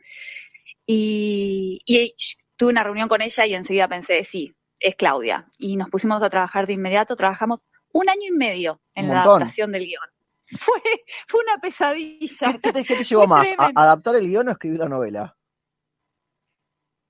Y, 0.85 1.80
y 1.87 2.14
tuve 2.57 2.71
una 2.71 2.83
reunión 2.83 3.09
con 3.09 3.23
ella 3.23 3.47
y 3.47 3.54
enseguida 3.54 3.88
pensé, 3.88 4.25
sí, 4.25 4.54
es 4.80 4.97
Claudia. 4.97 5.47
Y 5.59 5.76
nos 5.76 5.88
pusimos 5.88 6.23
a 6.23 6.30
trabajar 6.30 6.66
de 6.66 6.73
inmediato, 6.73 7.16
trabajamos 7.16 7.61
un 7.92 8.09
año 8.09 8.28
y 8.28 8.33
medio 8.33 8.80
en 8.95 9.09
la 9.09 9.23
adaptación 9.23 9.73
del 9.73 9.87
guion. 9.87 10.09
Fue, 10.59 10.83
fue 11.28 11.45
una 11.45 11.59
pesadilla. 11.59 12.59
¿Qué, 12.61 12.73
te, 12.73 13.04
llevó 13.04 13.28
más? 13.28 13.47
¿Adaptar 13.57 14.16
el 14.16 14.26
guion 14.26 14.49
o 14.49 14.50
escribir 14.50 14.80
la 14.80 14.88
novela? 14.88 15.38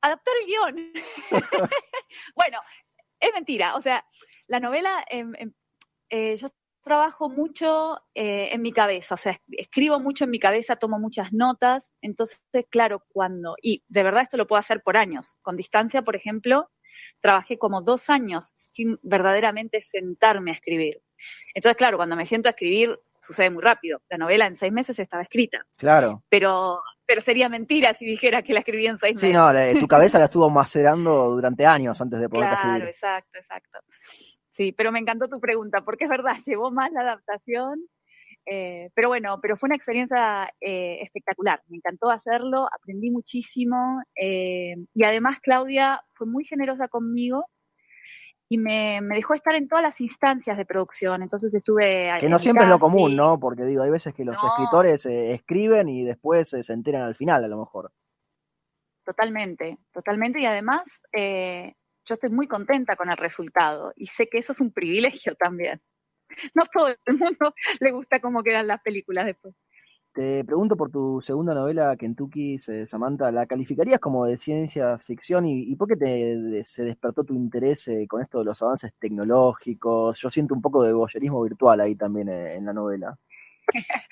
Adaptar 0.02 0.34
el 0.42 0.46
guion. 0.46 0.92
bueno, 2.36 2.58
es 3.18 3.32
mentira. 3.32 3.76
O 3.76 3.80
sea, 3.80 4.04
la 4.50 4.58
novela, 4.58 5.04
em, 5.08 5.32
em, 5.38 5.52
eh, 6.10 6.36
yo 6.36 6.48
trabajo 6.82 7.28
mucho 7.28 8.00
eh, 8.14 8.48
en 8.50 8.60
mi 8.62 8.72
cabeza, 8.72 9.14
o 9.14 9.18
sea, 9.18 9.40
escribo 9.52 10.00
mucho 10.00 10.24
en 10.24 10.30
mi 10.30 10.40
cabeza, 10.40 10.74
tomo 10.74 10.98
muchas 10.98 11.32
notas, 11.32 11.92
entonces, 12.00 12.42
claro, 12.68 13.04
cuando, 13.12 13.54
y 13.62 13.84
de 13.86 14.02
verdad 14.02 14.22
esto 14.22 14.36
lo 14.36 14.48
puedo 14.48 14.58
hacer 14.58 14.82
por 14.82 14.96
años, 14.96 15.36
con 15.42 15.56
distancia, 15.56 16.02
por 16.02 16.16
ejemplo, 16.16 16.68
trabajé 17.20 17.58
como 17.58 17.80
dos 17.82 18.10
años 18.10 18.50
sin 18.54 18.98
verdaderamente 19.02 19.82
sentarme 19.82 20.50
a 20.50 20.54
escribir. 20.54 21.00
Entonces, 21.54 21.76
claro, 21.76 21.96
cuando 21.98 22.16
me 22.16 22.26
siento 22.26 22.48
a 22.48 22.50
escribir, 22.50 22.98
sucede 23.20 23.50
muy 23.50 23.62
rápido. 23.62 24.02
La 24.08 24.18
novela 24.18 24.46
en 24.46 24.56
seis 24.56 24.72
meses 24.72 24.98
estaba 24.98 25.22
escrita. 25.22 25.58
Claro. 25.76 26.24
Pero, 26.28 26.82
pero 27.06 27.20
sería 27.20 27.48
mentira 27.48 27.94
si 27.94 28.06
dijera 28.06 28.42
que 28.42 28.54
la 28.54 28.60
escribí 28.60 28.86
en 28.86 28.98
seis 28.98 29.14
meses. 29.14 29.28
Sí, 29.28 29.34
no, 29.34 29.80
tu 29.80 29.86
cabeza 29.86 30.18
la 30.18 30.24
estuvo 30.26 30.48
macerando 30.48 31.30
durante 31.30 31.66
años 31.66 32.00
antes 32.00 32.20
de 32.20 32.28
poder 32.28 32.52
escribir. 32.52 32.76
Claro, 32.76 32.90
exacto, 32.90 33.38
exacto. 33.38 33.78
Sí, 34.60 34.72
pero 34.72 34.92
me 34.92 34.98
encantó 34.98 35.26
tu 35.26 35.40
pregunta, 35.40 35.80
porque 35.80 36.04
es 36.04 36.10
verdad, 36.10 36.36
llevó 36.46 36.70
más 36.70 36.92
la 36.92 37.00
adaptación 37.00 37.88
eh, 38.46 38.90
pero 38.94 39.08
bueno, 39.08 39.38
pero 39.40 39.56
fue 39.56 39.68
una 39.68 39.76
experiencia 39.76 40.52
eh, 40.60 40.98
espectacular. 41.02 41.62
Me 41.68 41.76
encantó 41.76 42.10
hacerlo, 42.10 42.66
aprendí 42.74 43.10
muchísimo 43.10 44.02
eh, 44.20 44.74
y 44.94 45.04
además 45.04 45.38
Claudia 45.40 46.02
fue 46.14 46.26
muy 46.26 46.44
generosa 46.44 46.88
conmigo 46.88 47.46
y 48.48 48.58
me, 48.58 49.00
dejó 49.14 49.34
estar 49.34 49.54
en 49.54 49.68
todas 49.68 49.84
las 49.84 50.00
instancias 50.00 50.56
de 50.56 50.64
producción. 50.64 51.22
Entonces 51.22 51.54
estuve. 51.54 52.10
Que 52.18 52.28
no 52.28 52.40
siempre 52.40 52.64
es 52.64 52.70
lo 52.70 52.80
común, 52.80 53.14
¿no? 53.14 53.38
Porque 53.38 53.64
digo, 53.64 53.82
hay 53.82 53.90
veces 53.90 54.14
que 54.14 54.24
los 54.24 54.36
escritores 54.42 55.06
escriben 55.06 55.88
y 55.88 56.04
después 56.04 56.48
se 56.48 56.72
enteran 56.72 57.02
al 57.02 57.14
final, 57.14 57.44
a 57.44 57.48
lo 57.48 57.58
mejor. 57.58 57.92
Totalmente, 59.04 59.78
totalmente. 59.92 60.40
Y 60.40 60.46
además, 60.46 60.82
yo 62.10 62.14
estoy 62.14 62.30
muy 62.30 62.48
contenta 62.48 62.96
con 62.96 63.08
el 63.08 63.16
resultado 63.16 63.92
y 63.94 64.08
sé 64.08 64.26
que 64.28 64.38
eso 64.38 64.52
es 64.52 64.60
un 64.60 64.72
privilegio 64.72 65.36
también. 65.36 65.80
no 66.54 66.64
todo 66.72 66.88
el 66.88 67.16
mundo 67.16 67.54
le 67.78 67.92
gusta 67.92 68.18
cómo 68.18 68.42
quedan 68.42 68.66
las 68.66 68.82
películas 68.82 69.26
después. 69.26 69.54
Te 70.12 70.44
pregunto 70.44 70.76
por 70.76 70.90
tu 70.90 71.20
segunda 71.22 71.54
novela, 71.54 71.96
Kentucky, 71.96 72.58
Samantha, 72.58 73.30
¿la 73.30 73.46
calificarías 73.46 74.00
como 74.00 74.26
de 74.26 74.38
ciencia 74.38 74.98
ficción 74.98 75.46
y, 75.46 75.76
por 75.76 75.86
qué 75.86 75.96
te, 75.96 76.64
se 76.64 76.82
despertó 76.82 77.22
tu 77.22 77.34
interés 77.34 77.86
eh, 77.86 78.06
con 78.08 78.20
esto 78.20 78.40
de 78.40 78.46
los 78.46 78.60
avances 78.60 78.92
tecnológicos? 78.98 80.20
Yo 80.20 80.28
siento 80.28 80.52
un 80.52 80.62
poco 80.62 80.82
de 80.82 80.92
boyerismo 80.92 81.40
virtual 81.44 81.80
ahí 81.80 81.94
también 81.94 82.28
eh, 82.28 82.54
en 82.54 82.66
la 82.66 82.72
novela. 82.72 83.16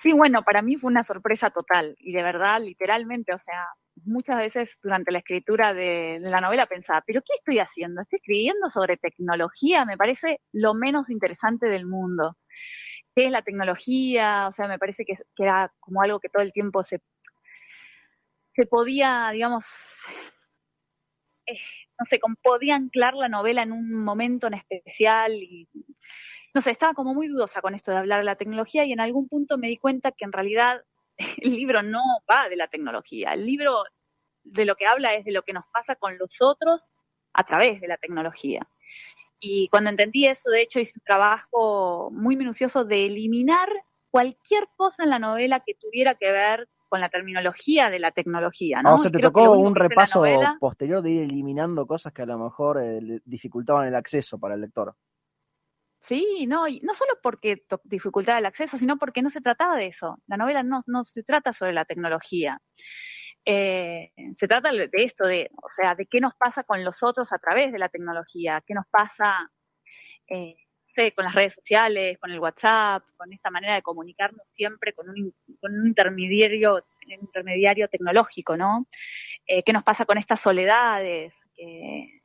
Sí, 0.00 0.12
bueno, 0.12 0.42
para 0.42 0.60
mí 0.60 0.76
fue 0.76 0.90
una 0.90 1.02
sorpresa 1.02 1.48
total 1.48 1.96
y 1.98 2.12
de 2.12 2.22
verdad, 2.22 2.60
literalmente, 2.60 3.32
o 3.32 3.38
sea, 3.38 3.68
muchas 4.04 4.36
veces 4.38 4.78
durante 4.82 5.12
la 5.12 5.18
escritura 5.18 5.74
de, 5.74 6.18
la 6.20 6.40
novela 6.40 6.66
pensaba, 6.66 7.02
pero 7.06 7.20
¿qué 7.22 7.34
estoy 7.34 7.58
haciendo? 7.58 8.02
Estoy 8.02 8.18
escribiendo 8.18 8.70
sobre 8.70 8.96
tecnología, 8.96 9.84
me 9.84 9.96
parece 9.96 10.40
lo 10.52 10.74
menos 10.74 11.10
interesante 11.10 11.66
del 11.66 11.86
mundo. 11.86 12.36
¿Qué 13.14 13.26
es 13.26 13.32
la 13.32 13.42
tecnología? 13.42 14.48
O 14.48 14.54
sea, 14.54 14.68
me 14.68 14.78
parece 14.78 15.04
que, 15.04 15.14
era 15.38 15.72
como 15.80 16.02
algo 16.02 16.20
que 16.20 16.28
todo 16.28 16.42
el 16.42 16.52
tiempo 16.52 16.84
se, 16.84 17.00
se 18.54 18.66
podía, 18.66 19.30
digamos, 19.32 19.66
eh, 21.46 21.58
no 21.98 22.06
sé, 22.06 22.20
podía 22.42 22.76
anclar 22.76 23.14
la 23.14 23.28
novela 23.28 23.62
en 23.62 23.72
un 23.72 23.92
momento 24.04 24.48
en 24.48 24.54
especial 24.54 25.32
y 25.34 25.68
no 26.54 26.60
sé, 26.60 26.70
estaba 26.70 26.94
como 26.94 27.14
muy 27.14 27.26
dudosa 27.26 27.60
con 27.60 27.74
esto 27.74 27.90
de 27.90 27.98
hablar 27.98 28.20
de 28.20 28.26
la 28.26 28.36
tecnología 28.36 28.84
y 28.84 28.92
en 28.92 29.00
algún 29.00 29.28
punto 29.28 29.58
me 29.58 29.68
di 29.68 29.76
cuenta 29.76 30.12
que 30.12 30.24
en 30.24 30.32
realidad 30.32 30.82
el 31.38 31.52
libro 31.52 31.82
no 31.82 32.02
va 32.30 32.48
de 32.48 32.56
la 32.56 32.68
tecnología, 32.68 33.34
el 33.34 33.46
libro 33.46 33.84
de 34.42 34.64
lo 34.64 34.76
que 34.76 34.86
habla 34.86 35.14
es 35.14 35.24
de 35.24 35.32
lo 35.32 35.42
que 35.42 35.52
nos 35.52 35.64
pasa 35.72 35.96
con 35.96 36.18
los 36.18 36.40
otros 36.40 36.92
a 37.32 37.44
través 37.44 37.80
de 37.80 37.88
la 37.88 37.96
tecnología. 37.96 38.66
Y 39.40 39.68
cuando 39.68 39.90
entendí 39.90 40.26
eso, 40.26 40.50
de 40.50 40.62
hecho, 40.62 40.80
hice 40.80 40.92
un 40.96 41.04
trabajo 41.04 42.10
muy 42.12 42.36
minucioso 42.36 42.84
de 42.84 43.06
eliminar 43.06 43.68
cualquier 44.10 44.68
cosa 44.76 45.02
en 45.02 45.10
la 45.10 45.18
novela 45.18 45.60
que 45.60 45.74
tuviera 45.74 46.14
que 46.14 46.30
ver 46.30 46.68
con 46.88 47.00
la 47.00 47.08
terminología 47.08 47.90
de 47.90 47.98
la 47.98 48.12
tecnología. 48.12 48.80
¿no? 48.80 48.94
o 48.94 48.98
sea, 48.98 49.10
te 49.10 49.18
tocó 49.18 49.52
un 49.58 49.74
repaso 49.74 50.24
posterior 50.60 51.02
de 51.02 51.10
ir 51.10 51.22
eliminando 51.22 51.86
cosas 51.86 52.12
que 52.12 52.22
a 52.22 52.26
lo 52.26 52.38
mejor 52.38 52.78
eh, 52.80 53.20
dificultaban 53.24 53.88
el 53.88 53.96
acceso 53.96 54.38
para 54.38 54.54
el 54.54 54.60
lector. 54.60 54.94
Sí, 56.04 56.44
no, 56.46 56.68
y 56.68 56.80
no 56.80 56.94
solo 56.94 57.18
porque 57.22 57.64
dificultaba 57.84 58.38
el 58.38 58.44
acceso, 58.44 58.76
sino 58.76 58.98
porque 58.98 59.22
no 59.22 59.30
se 59.30 59.40
trataba 59.40 59.74
de 59.76 59.86
eso. 59.86 60.18
La 60.26 60.36
novela 60.36 60.62
no, 60.62 60.82
no 60.86 61.02
se 61.06 61.22
trata 61.22 61.54
sobre 61.54 61.72
la 61.72 61.86
tecnología. 61.86 62.60
Eh, 63.46 64.12
se 64.34 64.46
trata 64.46 64.70
de 64.70 64.90
esto, 64.92 65.26
de, 65.26 65.50
o 65.62 65.70
sea, 65.70 65.94
de 65.94 66.04
qué 66.04 66.20
nos 66.20 66.34
pasa 66.34 66.62
con 66.64 66.84
los 66.84 67.02
otros 67.02 67.32
a 67.32 67.38
través 67.38 67.72
de 67.72 67.78
la 67.78 67.88
tecnología, 67.88 68.62
qué 68.66 68.74
nos 68.74 68.86
pasa 68.90 69.50
eh, 70.28 70.56
con 71.16 71.24
las 71.24 71.34
redes 71.34 71.54
sociales, 71.54 72.18
con 72.18 72.30
el 72.30 72.38
WhatsApp, 72.38 73.02
con 73.16 73.32
esta 73.32 73.50
manera 73.50 73.74
de 73.74 73.82
comunicarnos 73.82 74.46
siempre 74.54 74.92
con 74.92 75.08
un, 75.08 75.34
con 75.58 75.74
un 75.74 75.86
intermediario, 75.86 76.84
intermediario 77.06 77.88
tecnológico, 77.88 78.58
¿no? 78.58 78.86
Eh, 79.46 79.62
¿Qué 79.62 79.72
nos 79.72 79.82
pasa 79.82 80.04
con 80.04 80.18
estas 80.18 80.42
soledades 80.42 81.48
que, 81.56 82.20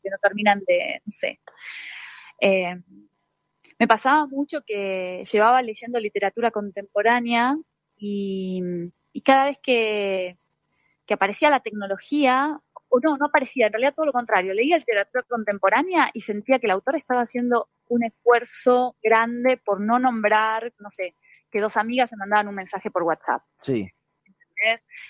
que 0.00 0.10
no 0.10 0.16
terminan 0.22 0.62
de, 0.64 1.02
no 1.04 1.12
sé, 1.12 1.40
eh, 2.40 2.76
me 3.78 3.86
pasaba 3.86 4.26
mucho 4.26 4.62
que 4.66 5.24
llevaba 5.30 5.62
leyendo 5.62 6.00
literatura 6.00 6.50
contemporánea 6.50 7.56
y, 7.96 8.62
cada 9.24 9.46
vez 9.46 9.58
que, 9.62 10.38
aparecía 11.10 11.50
la 11.50 11.60
tecnología, 11.60 12.60
o 12.88 13.00
no, 13.00 13.16
no 13.16 13.26
aparecía, 13.26 13.66
en 13.66 13.72
realidad 13.72 13.94
todo 13.94 14.06
lo 14.06 14.12
contrario, 14.12 14.54
leía 14.54 14.78
literatura 14.78 15.24
contemporánea 15.28 16.10
y 16.12 16.20
sentía 16.20 16.58
que 16.58 16.66
el 16.66 16.72
autor 16.72 16.96
estaba 16.96 17.22
haciendo 17.22 17.68
un 17.88 18.04
esfuerzo 18.04 18.96
grande 19.02 19.56
por 19.56 19.80
no 19.80 19.98
nombrar, 19.98 20.72
no 20.78 20.90
sé, 20.90 21.14
que 21.50 21.60
dos 21.60 21.76
amigas 21.76 22.10
se 22.10 22.16
mandaban 22.16 22.48
un 22.48 22.54
mensaje 22.54 22.90
por 22.90 23.02
WhatsApp. 23.02 23.42
Sí 23.56 23.90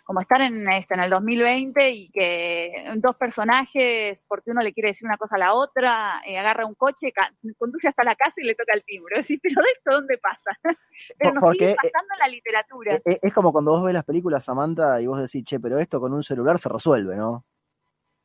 como 0.05 0.21
estar 0.21 0.41
en, 0.41 0.69
este, 0.71 0.95
en 0.95 1.01
el 1.01 1.11
2020 1.11 1.91
y 1.91 2.11
que 2.11 2.93
dos 2.97 3.17
personajes, 3.17 4.25
porque 4.29 4.51
uno 4.51 4.63
le 4.63 4.73
quiere 4.73 4.91
decir 4.91 5.07
una 5.07 5.17
cosa 5.17 5.37
a 5.37 5.39
la 5.39 5.55
otra, 5.55 6.21
eh, 6.27 6.39
agarra 6.39 6.67
un 6.67 6.75
coche, 6.75 7.13
conduce 7.59 7.89
hasta 7.89 8.05
la 8.05 8.15
casa 8.15 8.35
y 8.37 8.45
le 8.45 8.55
toca 8.55 8.75
el 8.75 8.85
timbre. 8.85 9.17
Decís, 9.23 9.39
pero 9.43 9.63
de 9.63 9.71
esto 9.73 9.91
dónde 9.93 10.19
pasa? 10.19 10.51
pero 11.19 11.33
nos 11.35 11.53
sigue 11.53 11.73
eh, 11.73 11.77
pasando 11.77 12.15
en 12.15 12.19
la 12.19 12.29
literatura. 12.29 12.95
Eh, 13.05 13.19
es, 13.23 13.35
como 13.35 13.53
cuando 13.53 13.73
vos 13.73 13.85
ves 13.85 13.95
las 13.95 14.05
películas, 14.05 14.45
Samantha, 14.45 15.01
y 15.01 15.07
vos 15.07 15.21
decís, 15.21 15.45
che, 15.45 15.61
pero 15.61 15.79
esto 15.79 16.01
con 16.01 16.13
un 16.13 16.23
celular 16.23 16.59
se 16.59 16.69
resuelve, 16.69 17.17
¿no? 17.17 17.45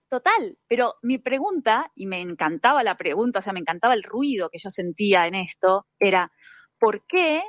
Total, 0.09 0.57
pero 0.67 0.95
mi 1.03 1.19
pregunta, 1.19 1.89
y 1.95 2.05
me 2.05 2.19
encantaba 2.19 2.83
la 2.83 2.97
pregunta, 2.97 3.39
o 3.39 3.41
sea, 3.41 3.53
me 3.53 3.61
encantaba 3.61 3.93
el 3.93 4.03
ruido 4.03 4.49
que 4.49 4.59
yo 4.59 4.69
sentía 4.69 5.25
en 5.25 5.35
esto, 5.35 5.87
era, 5.99 6.33
¿por 6.77 7.05
qué 7.07 7.41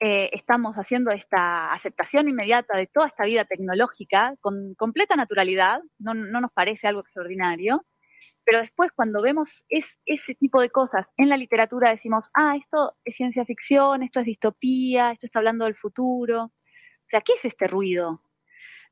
eh, 0.00 0.30
estamos 0.32 0.76
haciendo 0.76 1.10
esta 1.10 1.72
aceptación 1.72 2.26
inmediata 2.28 2.76
de 2.76 2.86
toda 2.86 3.06
esta 3.06 3.26
vida 3.26 3.44
tecnológica 3.44 4.34
con 4.40 4.74
completa 4.74 5.14
naturalidad, 5.14 5.82
no, 5.98 6.14
nos 6.14 6.50
parece 6.52 6.88
algo 6.88 7.02
extraordinario, 7.02 7.84
pero 8.44 8.60
después 8.60 8.90
cuando 8.96 9.20
vemos 9.20 9.64
ese 9.68 10.34
tipo 10.36 10.62
de 10.62 10.70
cosas 10.70 11.12
en 11.18 11.28
la 11.28 11.36
literatura 11.36 11.90
decimos, 11.90 12.30
ah, 12.34 12.56
esto 12.56 12.96
es 13.04 13.14
ciencia 13.14 13.44
ficción, 13.44 14.02
esto 14.02 14.20
es 14.20 14.26
distopía, 14.26 15.12
esto 15.12 15.26
está 15.26 15.40
hablando 15.40 15.66
del 15.66 15.76
futuro. 15.76 16.44
O 16.44 17.08
sea, 17.10 17.20
¿qué 17.20 17.34
es 17.34 17.44
este 17.44 17.68
ruido? 17.68 18.22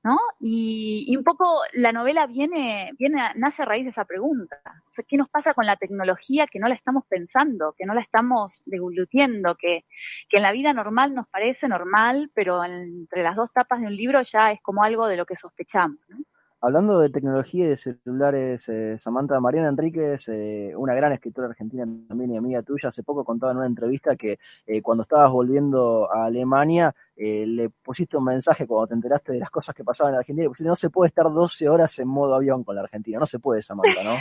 ¿No? 0.05 0.19
Y, 0.41 1.15
un 1.17 1.25
poco 1.25 1.61
la 1.73 1.93
novela 1.93 2.27
viene, 2.27 2.93
viene, 2.99 3.23
nace 3.37 3.63
a 3.63 3.65
raíz 3.65 3.85
de 3.85 3.91
esa 3.91 4.05
pregunta. 4.05 4.61
O 4.89 4.93
sea, 4.93 5.05
¿qué 5.07 5.17
nos 5.17 5.29
pasa 5.29 5.55
con 5.55 5.67
la 5.67 5.77
tecnología 5.77 6.47
que 6.47 6.59
no 6.59 6.69
la 6.69 6.75
estamos 6.75 7.05
pensando, 7.09 7.75
que 7.77 7.87
no 7.87 7.95
la 7.95 8.01
estamos 8.01 8.63
deglutiendo, 8.67 9.57
que, 9.57 9.85
que 10.29 10.37
en 10.37 10.43
la 10.43 10.53
vida 10.53 10.73
normal 10.73 11.15
nos 11.15 11.29
parece 11.29 11.69
normal, 11.69 12.31
pero 12.35 12.65
entre 12.65 13.23
las 13.23 13.37
dos 13.37 13.53
tapas 13.53 13.81
de 13.81 13.87
un 13.87 13.97
libro 13.97 14.23
ya 14.23 14.53
es 14.53 14.61
como 14.63 14.83
algo 14.83 15.07
de 15.07 15.17
lo 15.17 15.27
que 15.27 15.37
sospechamos, 15.37 15.99
¿no? 16.09 16.19
Hablando 16.61 16.99
de 16.99 17.09
tecnología 17.11 17.67
y 17.67 17.69
de 17.69 17.77
celulares, 17.77 18.69
eh, 18.69 18.99
Samantha 18.99 19.39
Mariana 19.39 19.69
Enríquez, 19.69 20.29
eh, 20.29 20.73
una 20.77 20.93
gran 20.93 21.13
escritora 21.13 21.47
argentina 21.47 21.87
también 22.09 22.33
y 22.33 22.37
amiga 22.37 22.63
tuya, 22.63 22.89
hace 22.89 23.05
poco 23.05 23.25
contaba 23.25 23.53
en 23.53 23.59
una 23.59 23.67
entrevista 23.67 24.17
que 24.17 24.41
eh, 24.67 24.83
cuando 24.83 25.03
estabas 25.03 25.31
volviendo 25.31 26.13
a 26.13 26.25
Alemania, 26.25 26.93
le 27.17 27.71
pusiste 27.71 28.17
un 28.17 28.25
mensaje 28.25 28.67
cuando 28.67 28.89
te 28.89 28.95
enteraste 28.95 29.33
de 29.33 29.39
las 29.39 29.51
cosas 29.51 29.73
que 29.73 29.85
pasaban 29.85 30.15
en 30.15 30.19
Argentina, 30.19 30.47
y 30.47 30.49
pusiste, 30.49 30.69
no 30.69 30.75
se 30.75 30.91
puede 30.91 31.09
estar 31.09 31.33
12 31.33 31.69
horas 31.69 31.97
en 32.01 32.09
modo 32.09 32.35
avión 32.35 32.65
con 32.65 32.75
la 32.75 32.83
Argentina, 32.83 33.21
no 33.21 33.27
se 33.27 33.39
puede, 33.39 33.63
Samantha, 33.63 34.03
¿no? 34.03 34.17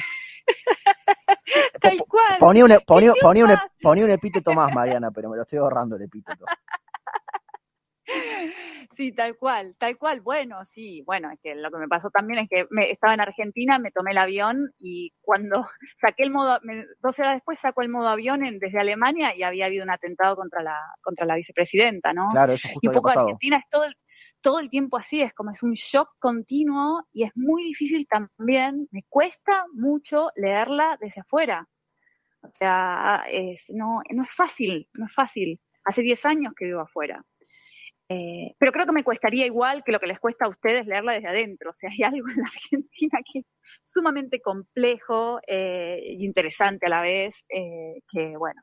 Tal 1.82 1.98
cual. 2.08 2.38
Ponía 2.40 2.66
un, 2.66 2.72
ponía, 2.86 3.14
ponía, 3.20 3.46
un, 3.46 3.52
ponía 3.82 4.06
un 4.06 4.12
epíteto 4.12 4.54
más, 4.54 4.72
Mariana, 4.74 5.10
pero 5.10 5.30
me 5.30 5.38
lo 5.38 5.42
estoy 5.42 5.58
ahorrando 5.58 5.96
el 5.96 6.04
epíteto. 6.04 6.46
Sí, 8.98 9.12
tal 9.12 9.38
cual, 9.38 9.76
tal 9.78 9.96
cual. 9.96 10.22
Bueno, 10.22 10.66
sí, 10.66 11.04
bueno, 11.06 11.30
es 11.32 11.40
que 11.40 11.54
lo 11.54 11.70
que 11.70 11.78
me 11.78 11.88
pasó 11.88 12.10
también 12.10 12.40
es 12.40 12.50
que 12.50 12.66
me, 12.72 12.90
estaba 12.90 13.14
en 13.14 13.22
Argentina, 13.22 13.78
me 13.78 13.92
tomé 13.92 14.10
el 14.10 14.18
avión 14.18 14.74
y 14.80 15.14
cuando 15.22 15.68
saqué 15.98 16.24
el 16.24 16.32
modo, 16.32 16.60
me, 16.64 16.84
dos 17.00 17.20
horas 17.20 17.36
después 17.36 17.60
saco 17.60 17.84
el 17.84 17.90
modo 17.90 18.08
avión 18.08 18.42
desde 18.60 18.80
Alemania 18.80 19.36
y 19.36 19.44
había 19.44 19.68
habido 19.68 19.84
un 19.84 19.92
atentado 19.92 20.36
contra 20.36 20.64
la, 20.64 20.82
contra 21.04 21.28
la 21.28 21.36
vicepresidenta, 21.36 22.12
¿no? 22.12 22.30
Claro, 22.32 22.54
eso 22.54 22.70
justo 22.70 22.80
Y 22.82 22.88
un 22.88 22.94
poco 22.94 23.12
Argentina 23.12 23.58
es 23.58 23.70
todo 23.70 23.84
el, 23.84 23.96
todo 24.42 24.60
el 24.60 24.72
tiempo 24.72 24.98
así, 24.98 25.22
es 25.22 25.32
como 25.36 25.52
es 25.52 25.62
un 25.62 25.74
shock 25.74 26.10
continuo 26.18 27.06
y 27.14 27.24
es 27.24 27.32
muy 27.36 27.66
difícil 27.66 28.08
también, 28.08 28.88
me 28.90 29.04
cuesta 29.08 29.64
mucho 29.74 30.32
leerla 30.36 30.98
desde 31.00 31.22
afuera. 31.22 31.70
O 32.42 32.50
sea, 32.58 33.26
es, 33.30 33.66
no, 33.70 34.02
no 34.10 34.24
es 34.24 34.34
fácil, 34.34 34.90
no 34.94 35.06
es 35.06 35.14
fácil. 35.14 35.62
Hace 35.84 36.02
10 36.02 36.26
años 36.26 36.54
que 36.58 36.66
vivo 36.66 36.82
afuera. 36.82 37.24
Eh, 38.10 38.56
pero 38.58 38.72
creo 38.72 38.86
que 38.86 38.94
me 38.94 39.04
cuestaría 39.04 39.46
igual 39.46 39.84
que 39.84 39.92
lo 39.92 40.00
que 40.00 40.08
les 40.08 40.20
cuesta 40.20 40.46
a 40.46 40.50
ustedes 40.50 40.88
leerla 40.88 41.14
desde 41.14 41.28
adentro. 41.28 41.72
O 41.72 41.74
sea, 41.74 41.90
hay 41.90 42.04
algo 42.04 42.28
en 42.30 42.38
la 42.38 42.48
Argentina 42.54 43.20
que 43.32 43.40
es 43.40 43.46
sumamente 43.84 44.42
complejo 44.42 45.40
e 45.46 46.16
interesante 46.20 46.86
a 46.86 46.90
la 46.90 47.02
vez, 47.02 47.44
eh, 47.50 48.02
que 48.12 48.38
bueno, 48.38 48.62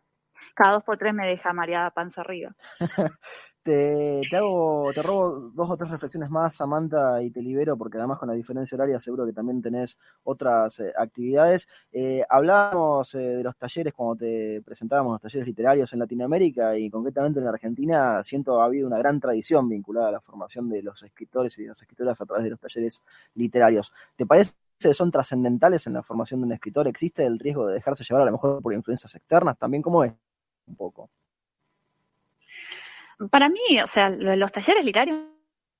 cada 0.54 0.72
dos 0.72 0.84
por 0.84 0.98
tres 0.98 1.14
me 1.14 1.26
deja 1.26 1.52
mareada 1.52 1.90
panza 1.90 2.22
arriba. 2.22 2.54
Te, 3.64 4.20
hago, 4.36 4.92
te 4.92 5.02
robo 5.02 5.40
dos 5.54 5.70
o 5.70 5.76
tres 5.78 5.88
reflexiones 5.90 6.28
más, 6.28 6.54
Samantha, 6.54 7.22
y 7.22 7.30
te 7.30 7.40
libero, 7.40 7.78
porque 7.78 7.96
además 7.96 8.18
con 8.18 8.28
la 8.28 8.34
diferencia 8.34 8.76
horaria 8.76 9.00
seguro 9.00 9.24
que 9.24 9.32
también 9.32 9.62
tenés 9.62 9.96
otras 10.24 10.80
eh, 10.80 10.92
actividades. 10.94 11.66
Eh, 11.90 12.22
hablábamos 12.28 13.14
eh, 13.14 13.18
de 13.38 13.42
los 13.42 13.56
talleres 13.56 13.94
cuando 13.94 14.16
te 14.16 14.60
presentábamos 14.62 15.12
los 15.12 15.22
talleres 15.22 15.46
literarios 15.46 15.90
en 15.94 15.98
Latinoamérica 16.00 16.76
y 16.76 16.90
concretamente 16.90 17.38
en 17.38 17.46
la 17.46 17.52
Argentina, 17.52 18.22
siento 18.22 18.60
ha 18.60 18.66
habido 18.66 18.86
una 18.86 18.98
gran 18.98 19.18
tradición 19.18 19.66
vinculada 19.66 20.08
a 20.08 20.12
la 20.12 20.20
formación 20.20 20.68
de 20.68 20.82
los 20.82 21.02
escritores 21.02 21.58
y 21.58 21.62
de 21.62 21.68
las 21.68 21.80
escritoras 21.80 22.20
a 22.20 22.26
través 22.26 22.44
de 22.44 22.50
los 22.50 22.60
talleres 22.60 23.02
literarios. 23.34 23.94
¿Te 24.14 24.26
parece 24.26 24.52
que 24.78 24.92
son 24.92 25.10
trascendentales 25.10 25.86
en 25.86 25.94
la 25.94 26.02
formación 26.02 26.40
de 26.40 26.46
un 26.48 26.52
escritor? 26.52 26.86
¿Existe 26.86 27.24
el 27.24 27.38
riesgo 27.38 27.66
de 27.66 27.74
dejarse 27.76 28.04
llevar 28.04 28.24
a 28.24 28.26
lo 28.26 28.32
mejor 28.32 28.60
por 28.60 28.74
influencias 28.74 29.14
externas? 29.14 29.56
También, 29.56 29.82
¿cómo 29.82 30.04
es? 30.04 30.12
Un 30.66 30.76
poco. 30.76 31.08
Para 33.30 33.48
mí, 33.48 33.80
o 33.82 33.86
sea, 33.86 34.10
los 34.10 34.52
talleres 34.52 34.84
literarios 34.84 35.18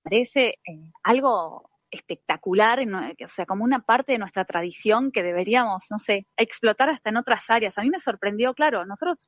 parece 0.03 0.59
eh, 0.67 0.93
algo 1.03 1.71
espectacular, 1.91 2.81
o 2.81 3.29
sea, 3.29 3.47
como 3.47 3.65
una 3.65 3.81
parte 3.81 4.13
de 4.13 4.19
nuestra 4.19 4.45
tradición 4.45 5.13
que 5.13 5.23
deberíamos, 5.23 5.85
no 5.91 5.99
sé, 5.99 6.27
explotar 6.37 6.91
hasta 6.91 7.11
en 7.11 7.17
otras 7.17 7.49
áreas. 7.49 7.79
A 7.79 7.83
mí 7.83 7.91
me 7.91 8.01
sorprendió, 8.01 8.53
claro, 8.55 8.85
nosotros, 8.85 9.27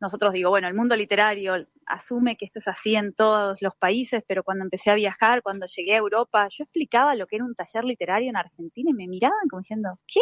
nosotros 0.00 0.32
digo, 0.32 0.50
bueno, 0.50 0.68
el 0.68 0.74
mundo 0.74 0.96
literario 0.96 1.66
asume 1.86 2.36
que 2.36 2.46
esto 2.46 2.60
es 2.60 2.68
así 2.68 2.96
en 2.96 3.14
todos 3.14 3.60
los 3.60 3.74
países, 3.76 4.22
pero 4.26 4.42
cuando 4.42 4.64
empecé 4.64 4.90
a 4.90 4.94
viajar, 4.94 5.42
cuando 5.42 5.66
llegué 5.66 5.94
a 5.94 5.98
Europa, 5.98 6.48
yo 6.50 6.64
explicaba 6.64 7.14
lo 7.14 7.26
que 7.26 7.36
era 7.36 7.44
un 7.44 7.54
taller 7.54 7.84
literario 7.84 8.30
en 8.30 8.36
Argentina 8.36 8.90
y 8.90 8.94
me 8.94 9.06
miraban 9.06 9.48
como 9.48 9.60
diciendo, 9.60 9.98
¿qué? 10.06 10.20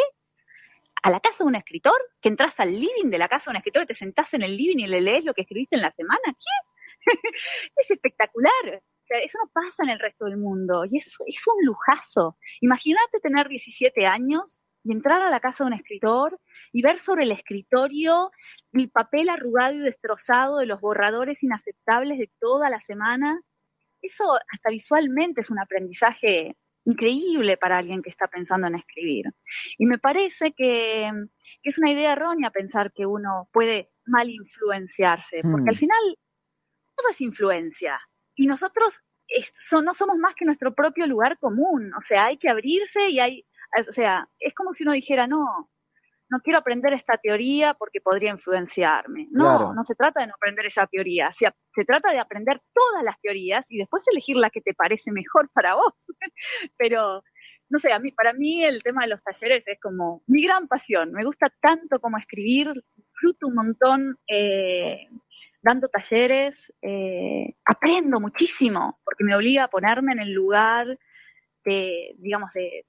a 1.05 1.11
la 1.11 1.19
casa 1.19 1.43
de 1.43 1.49
un 1.49 1.55
escritor, 1.55 1.93
que 2.19 2.29
entras 2.29 2.59
al 2.59 2.71
living 2.71 3.11
de 3.11 3.19
la 3.19 3.27
casa 3.27 3.45
de 3.45 3.51
un 3.51 3.57
escritor, 3.57 3.85
te 3.85 3.93
sentás 3.93 4.33
en 4.33 4.41
el 4.41 4.57
living 4.57 4.79
y 4.79 4.87
le 4.87 5.01
lees 5.01 5.23
lo 5.23 5.35
que 5.35 5.41
escribiste 5.41 5.75
en 5.75 5.83
la 5.83 5.91
semana. 5.91 6.19
¿Qué? 6.25 6.74
es 7.77 7.91
espectacular. 7.91 8.51
O 8.65 9.07
sea, 9.07 9.19
eso 9.19 9.37
no 9.43 9.51
pasa 9.53 9.83
en 9.83 9.89
el 9.89 9.99
resto 9.99 10.25
del 10.25 10.37
mundo 10.37 10.83
y 10.89 10.97
es, 10.97 11.15
es 11.27 11.47
un 11.47 11.65
lujazo. 11.65 12.37
Imagínate 12.61 13.19
tener 13.21 13.47
17 13.47 14.05
años 14.07 14.59
y 14.83 14.91
entrar 14.91 15.21
a 15.21 15.29
la 15.29 15.39
casa 15.39 15.63
de 15.63 15.69
un 15.69 15.73
escritor 15.73 16.39
y 16.71 16.81
ver 16.81 16.99
sobre 16.99 17.23
el 17.23 17.31
escritorio 17.31 18.31
el 18.71 18.89
papel 18.89 19.29
arrugado 19.29 19.73
y 19.73 19.79
destrozado 19.79 20.59
de 20.59 20.65
los 20.65 20.79
borradores 20.79 21.43
inaceptables 21.43 22.19
de 22.19 22.29
toda 22.39 22.69
la 22.69 22.81
semana. 22.81 23.41
Eso 24.01 24.37
hasta 24.51 24.69
visualmente 24.69 25.41
es 25.41 25.49
un 25.49 25.59
aprendizaje 25.59 26.55
increíble 26.85 27.57
para 27.57 27.79
alguien 27.79 28.03
que 28.03 28.11
está 28.11 28.27
pensando 28.27 28.67
en 28.67 28.75
escribir. 28.75 29.25
Y 29.77 29.85
me 29.87 29.97
parece 29.97 30.53
que, 30.53 31.11
es 31.63 31.77
una 31.77 31.91
idea 31.91 32.13
errónea 32.13 32.51
pensar 32.51 32.93
que 32.93 33.05
uno 33.05 33.49
puede 33.51 33.89
mal 34.05 34.29
influenciarse, 34.29 35.41
porque 35.41 35.69
al 35.69 35.75
hmm. 35.75 35.79
final 35.79 36.17
todo 36.95 37.09
es 37.09 37.21
influencia. 37.21 37.99
Y 38.35 38.47
nosotros 38.47 39.01
no 39.83 39.93
somos 39.93 40.17
más 40.17 40.35
que 40.35 40.45
nuestro 40.45 40.73
propio 40.73 41.07
lugar 41.07 41.37
común. 41.39 41.91
O 41.97 42.01
sea, 42.01 42.25
hay 42.25 42.37
que 42.37 42.49
abrirse 42.49 43.09
y 43.09 43.19
hay, 43.19 43.45
o 43.87 43.91
sea, 43.91 44.29
es 44.39 44.53
como 44.53 44.73
si 44.73 44.83
uno 44.83 44.93
dijera, 44.93 45.27
no, 45.27 45.69
no 46.29 46.39
quiero 46.41 46.59
aprender 46.59 46.93
esta 46.93 47.17
teoría 47.17 47.73
porque 47.73 48.01
podría 48.01 48.31
influenciarme. 48.31 49.27
No, 49.31 49.73
no 49.73 49.83
se 49.85 49.95
trata 49.95 50.21
de 50.21 50.27
no 50.27 50.33
aprender 50.35 50.65
esa 50.65 50.87
teoría, 50.87 51.31
se, 51.33 51.51
se, 51.73 51.85
trata 51.85 52.11
de 52.11 52.19
aprender 52.19 52.61
todas 52.73 53.03
las 53.03 53.19
teorías 53.21 53.65
y 53.69 53.77
después 53.79 54.03
elegir 54.11 54.37
la 54.37 54.49
que 54.49 54.61
te 54.61 54.73
parece 54.73 55.11
mejor 55.11 55.49
para 55.53 55.75
vos. 55.75 55.93
Pero, 56.77 57.23
no 57.69 57.79
sé, 57.79 57.93
a 57.93 57.99
mí, 57.99 58.11
para 58.11 58.33
mí 58.33 58.63
el 58.63 58.81
tema 58.83 59.03
de 59.03 59.09
los 59.09 59.23
talleres 59.23 59.67
es 59.67 59.79
como 59.79 60.23
mi 60.27 60.43
gran 60.43 60.67
pasión. 60.67 61.11
Me 61.11 61.25
gusta 61.25 61.51
tanto 61.61 61.99
como 61.99 62.17
escribir, 62.17 62.71
disfruto 62.95 63.47
un 63.47 63.55
montón 63.55 64.17
eh, 64.27 65.07
dando 65.65 65.87
talleres, 65.87 66.71
eh, 66.81 67.55
aprendo 67.65 68.19
muchísimo 68.19 68.99
porque 69.03 69.23
me 69.23 69.35
obliga 69.35 69.63
a 69.63 69.67
ponerme 69.67 70.13
en 70.13 70.19
el 70.19 70.31
lugar 70.31 70.99
de, 71.65 72.15
digamos, 72.19 72.51
de, 72.53 72.85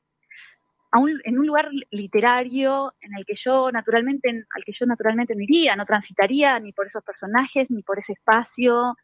en 1.25 1.39
un 1.39 1.47
lugar 1.47 1.71
literario 1.91 2.95
en 3.01 3.17
el 3.17 3.25
que 3.25 3.35
yo 3.35 3.73
naturalmente, 3.73 4.29
al 4.29 4.65
que 4.65 4.73
yo 4.73 4.85
naturalmente 4.85 5.35
no 5.35 5.43
iría, 5.43 5.75
no 5.75 5.87
transitaría 5.87 6.61
ni 6.61 6.73
por 6.73 6.87
esos 6.87 7.03
personajes, 7.03 7.71
ni 7.71 7.83
por 7.83 7.99
ese 7.99 8.13
espacio. 8.13 8.95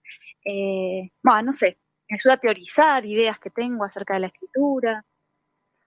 Eh, 0.45 1.11
bueno, 1.23 1.43
no 1.43 1.55
sé, 1.55 1.79
me 2.11 2.19
ayuda 2.19 2.35
a 2.35 2.37
teorizar 2.37 3.07
ideas 3.07 3.39
que 3.39 3.51
tengo 3.51 3.85
acerca 3.85 4.15
de 4.15 4.21
la 4.21 4.27
escritura. 4.27 5.03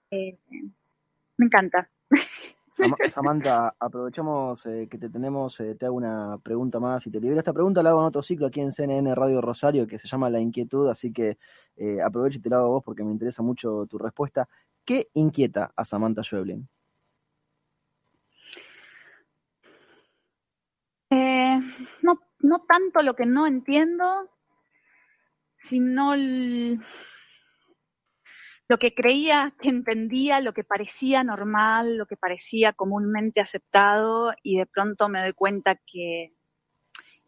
Eh, 0.10 0.40
me 1.38 1.46
encanta. 1.46 1.88
Samantha, 3.10 3.76
aprovechamos 3.80 4.66
eh, 4.66 4.88
que 4.90 4.98
te 4.98 5.10
tenemos, 5.10 5.60
eh, 5.60 5.76
te 5.76 5.86
hago 5.86 5.96
una 5.96 6.38
pregunta 6.44 6.80
más 6.80 7.06
y 7.08 7.12
te 7.12 7.20
libero 7.20 7.40
esta 7.40 7.54
pregunta, 7.54 7.82
la 7.82 7.92
hago 7.92 8.02
en 8.02 8.08
otro 8.08 8.22
ciclo 8.22 8.48
aquí 8.48 8.60
en 8.60 8.72
CNN 8.72 9.16
Radio 9.16 9.42
Rosario 9.42 9.88
que 9.88 9.98
se 9.98 10.08
llama 10.08 10.30
La 10.30 10.40
Inquietud, 10.40 10.90
así 10.90 11.14
que 11.14 11.38
eh, 11.78 12.02
aprovecho 12.02 12.40
y 12.40 12.42
te 12.42 12.50
la 12.50 12.58
hago 12.58 12.66
a 12.66 12.70
vos 12.70 12.84
porque 12.84 13.04
me 13.04 13.12
interesa 13.12 13.42
mucho 13.44 13.86
tu 13.86 13.98
respuesta. 13.98 14.50
¿Qué 14.84 15.10
inquieta 15.14 15.72
a 15.76 15.86
Samantha 15.86 16.24
Schweblin? 16.24 16.68
no, 22.02 22.20
no 22.40 22.60
tanto 22.68 23.02
lo 23.02 23.16
que 23.16 23.26
no 23.26 23.48
entiendo, 23.48 24.30
sino 25.64 26.14
lo 28.68 28.80
que 28.80 28.94
creía 28.94 29.54
que 29.62 29.70
entendía, 29.70 30.40
lo 30.40 30.54
que 30.54 30.64
parecía 30.64 31.24
normal, 31.24 31.98
lo 31.98 32.08
que 32.08 32.18
parecía 32.18 32.74
comúnmente 32.74 33.42
aceptado 33.42 34.34
y 34.42 34.58
de 34.58 34.66
pronto 34.66 35.08
me 35.08 35.22
doy 35.22 35.34
cuenta 35.34 35.76
que, 35.76 36.34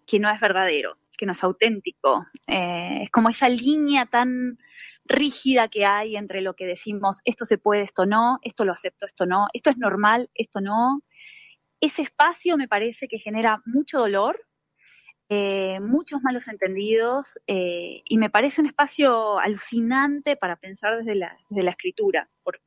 que 0.06 0.20
no 0.20 0.30
es 0.32 0.40
verdadero, 0.40 0.98
que 1.18 1.28
no 1.28 1.34
es 1.34 1.44
auténtico. 1.44 2.26
Eh, 2.48 3.04
es 3.04 3.12
como 3.12 3.30
esa 3.30 3.50
línea 3.50 4.08
tan 4.08 4.58
rígida 5.06 5.68
que 5.70 5.86
hay 5.86 6.18
entre 6.18 6.42
lo 6.42 6.56
que 6.56 6.66
decimos, 6.66 7.20
esto 7.24 7.46
se 7.46 7.58
puede, 7.58 7.84
esto 7.84 8.06
no, 8.06 8.40
esto 8.42 8.66
lo 8.66 8.74
acepto, 8.74 9.06
esto 9.06 9.26
no, 9.26 9.48
esto 9.54 9.70
es 9.70 9.78
normal, 9.78 10.30
esto 10.34 10.60
no. 10.60 11.02
Ese 11.80 12.02
espacio 12.02 12.58
me 12.58 12.68
parece 12.68 13.08
que 13.08 13.20
genera 13.20 13.62
mucho 13.66 14.00
dolor 14.00 14.47
eh, 15.30 15.80
muchos 15.82 16.22
malos 16.22 16.48
entendidos 16.48 17.38
eh, 17.48 18.02
y 18.06 18.18
me 18.18 18.30
parece 18.30 18.62
un 18.62 18.68
espacio 18.68 19.40
alucinante 19.40 20.38
para 20.38 20.56
pensar 20.56 20.96
desde 20.96 21.16
la, 21.16 21.38
escritura, 21.50 22.30
porque 22.44 22.64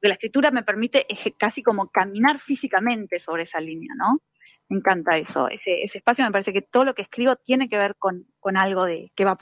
la 0.00 0.14
escritura 0.14 0.50
me 0.50 0.64
permite 0.64 1.06
casi 1.38 1.62
como 1.62 1.90
caminar 1.90 2.40
físicamente 2.40 3.20
sobre 3.20 3.44
esa 3.44 3.60
línea, 3.60 3.94
¿no? 3.96 4.20
Me 4.68 4.78
encanta 4.78 5.16
eso, 5.16 5.48
ese, 5.48 5.82
ese 5.82 5.98
espacio 5.98 6.24
me 6.24 6.32
parece 6.32 6.52
que 6.52 6.62
todo 6.62 6.84
lo 6.84 6.94
que 6.94 7.02
escribo 7.02 7.36
tiene 7.36 7.68
que 7.68 7.78
ver 7.78 7.94
con, 7.96 8.26
con 8.40 8.56
algo 8.56 8.84
de 8.84 9.12
que 9.14 9.24
va 9.24 9.38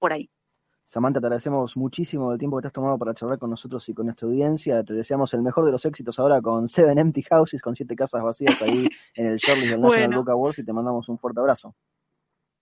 por 0.00 0.12
ahí. 0.12 0.31
Samantha, 0.92 1.20
te 1.20 1.26
agradecemos 1.26 1.74
muchísimo 1.78 2.30
el 2.34 2.38
tiempo 2.38 2.58
que 2.58 2.62
te 2.62 2.66
has 2.66 2.72
tomado 2.74 2.98
para 2.98 3.14
charlar 3.14 3.38
con 3.38 3.48
nosotros 3.48 3.88
y 3.88 3.94
con 3.94 4.04
nuestra 4.04 4.28
audiencia. 4.28 4.84
Te 4.84 4.92
deseamos 4.92 5.32
el 5.32 5.40
mejor 5.40 5.64
de 5.64 5.72
los 5.72 5.82
éxitos 5.86 6.18
ahora 6.18 6.42
con 6.42 6.68
Seven 6.68 6.98
Empty 6.98 7.22
Houses, 7.22 7.62
con 7.62 7.74
siete 7.74 7.96
casas 7.96 8.22
vacías 8.22 8.60
ahí 8.60 8.86
en 9.14 9.26
el 9.26 9.38
Shirley 9.38 9.68
del 9.68 9.80
National 9.80 10.08
Bueno. 10.08 10.16
Book 10.18 10.30
Awards 10.32 10.58
y 10.58 10.66
te 10.66 10.72
mandamos 10.74 11.08
un 11.08 11.18
fuerte 11.18 11.40
abrazo. 11.40 11.74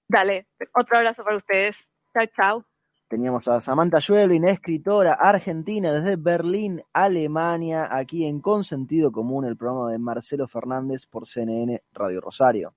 Dale, 0.06 0.46
otro 0.72 0.98
abrazo 0.98 1.24
para 1.24 1.38
ustedes. 1.38 1.76
Chao, 2.14 2.26
chao. 2.26 2.64
Teníamos 3.08 3.48
a 3.48 3.60
Samantha 3.60 4.00
Schweblin, 4.00 4.44
escritora 4.44 5.14
argentina 5.14 5.90
desde 5.90 6.14
Berlín, 6.14 6.84
Alemania, 6.92 7.88
aquí 7.90 8.26
en 8.26 8.40
Consentido 8.40 9.10
Común, 9.10 9.44
el 9.44 9.56
programa 9.56 9.90
de 9.90 9.98
Marcelo 9.98 10.46
Fernández 10.46 11.04
por 11.04 11.26
CNN 11.26 11.82
Radio 11.94 12.20
Rosario. 12.20 12.74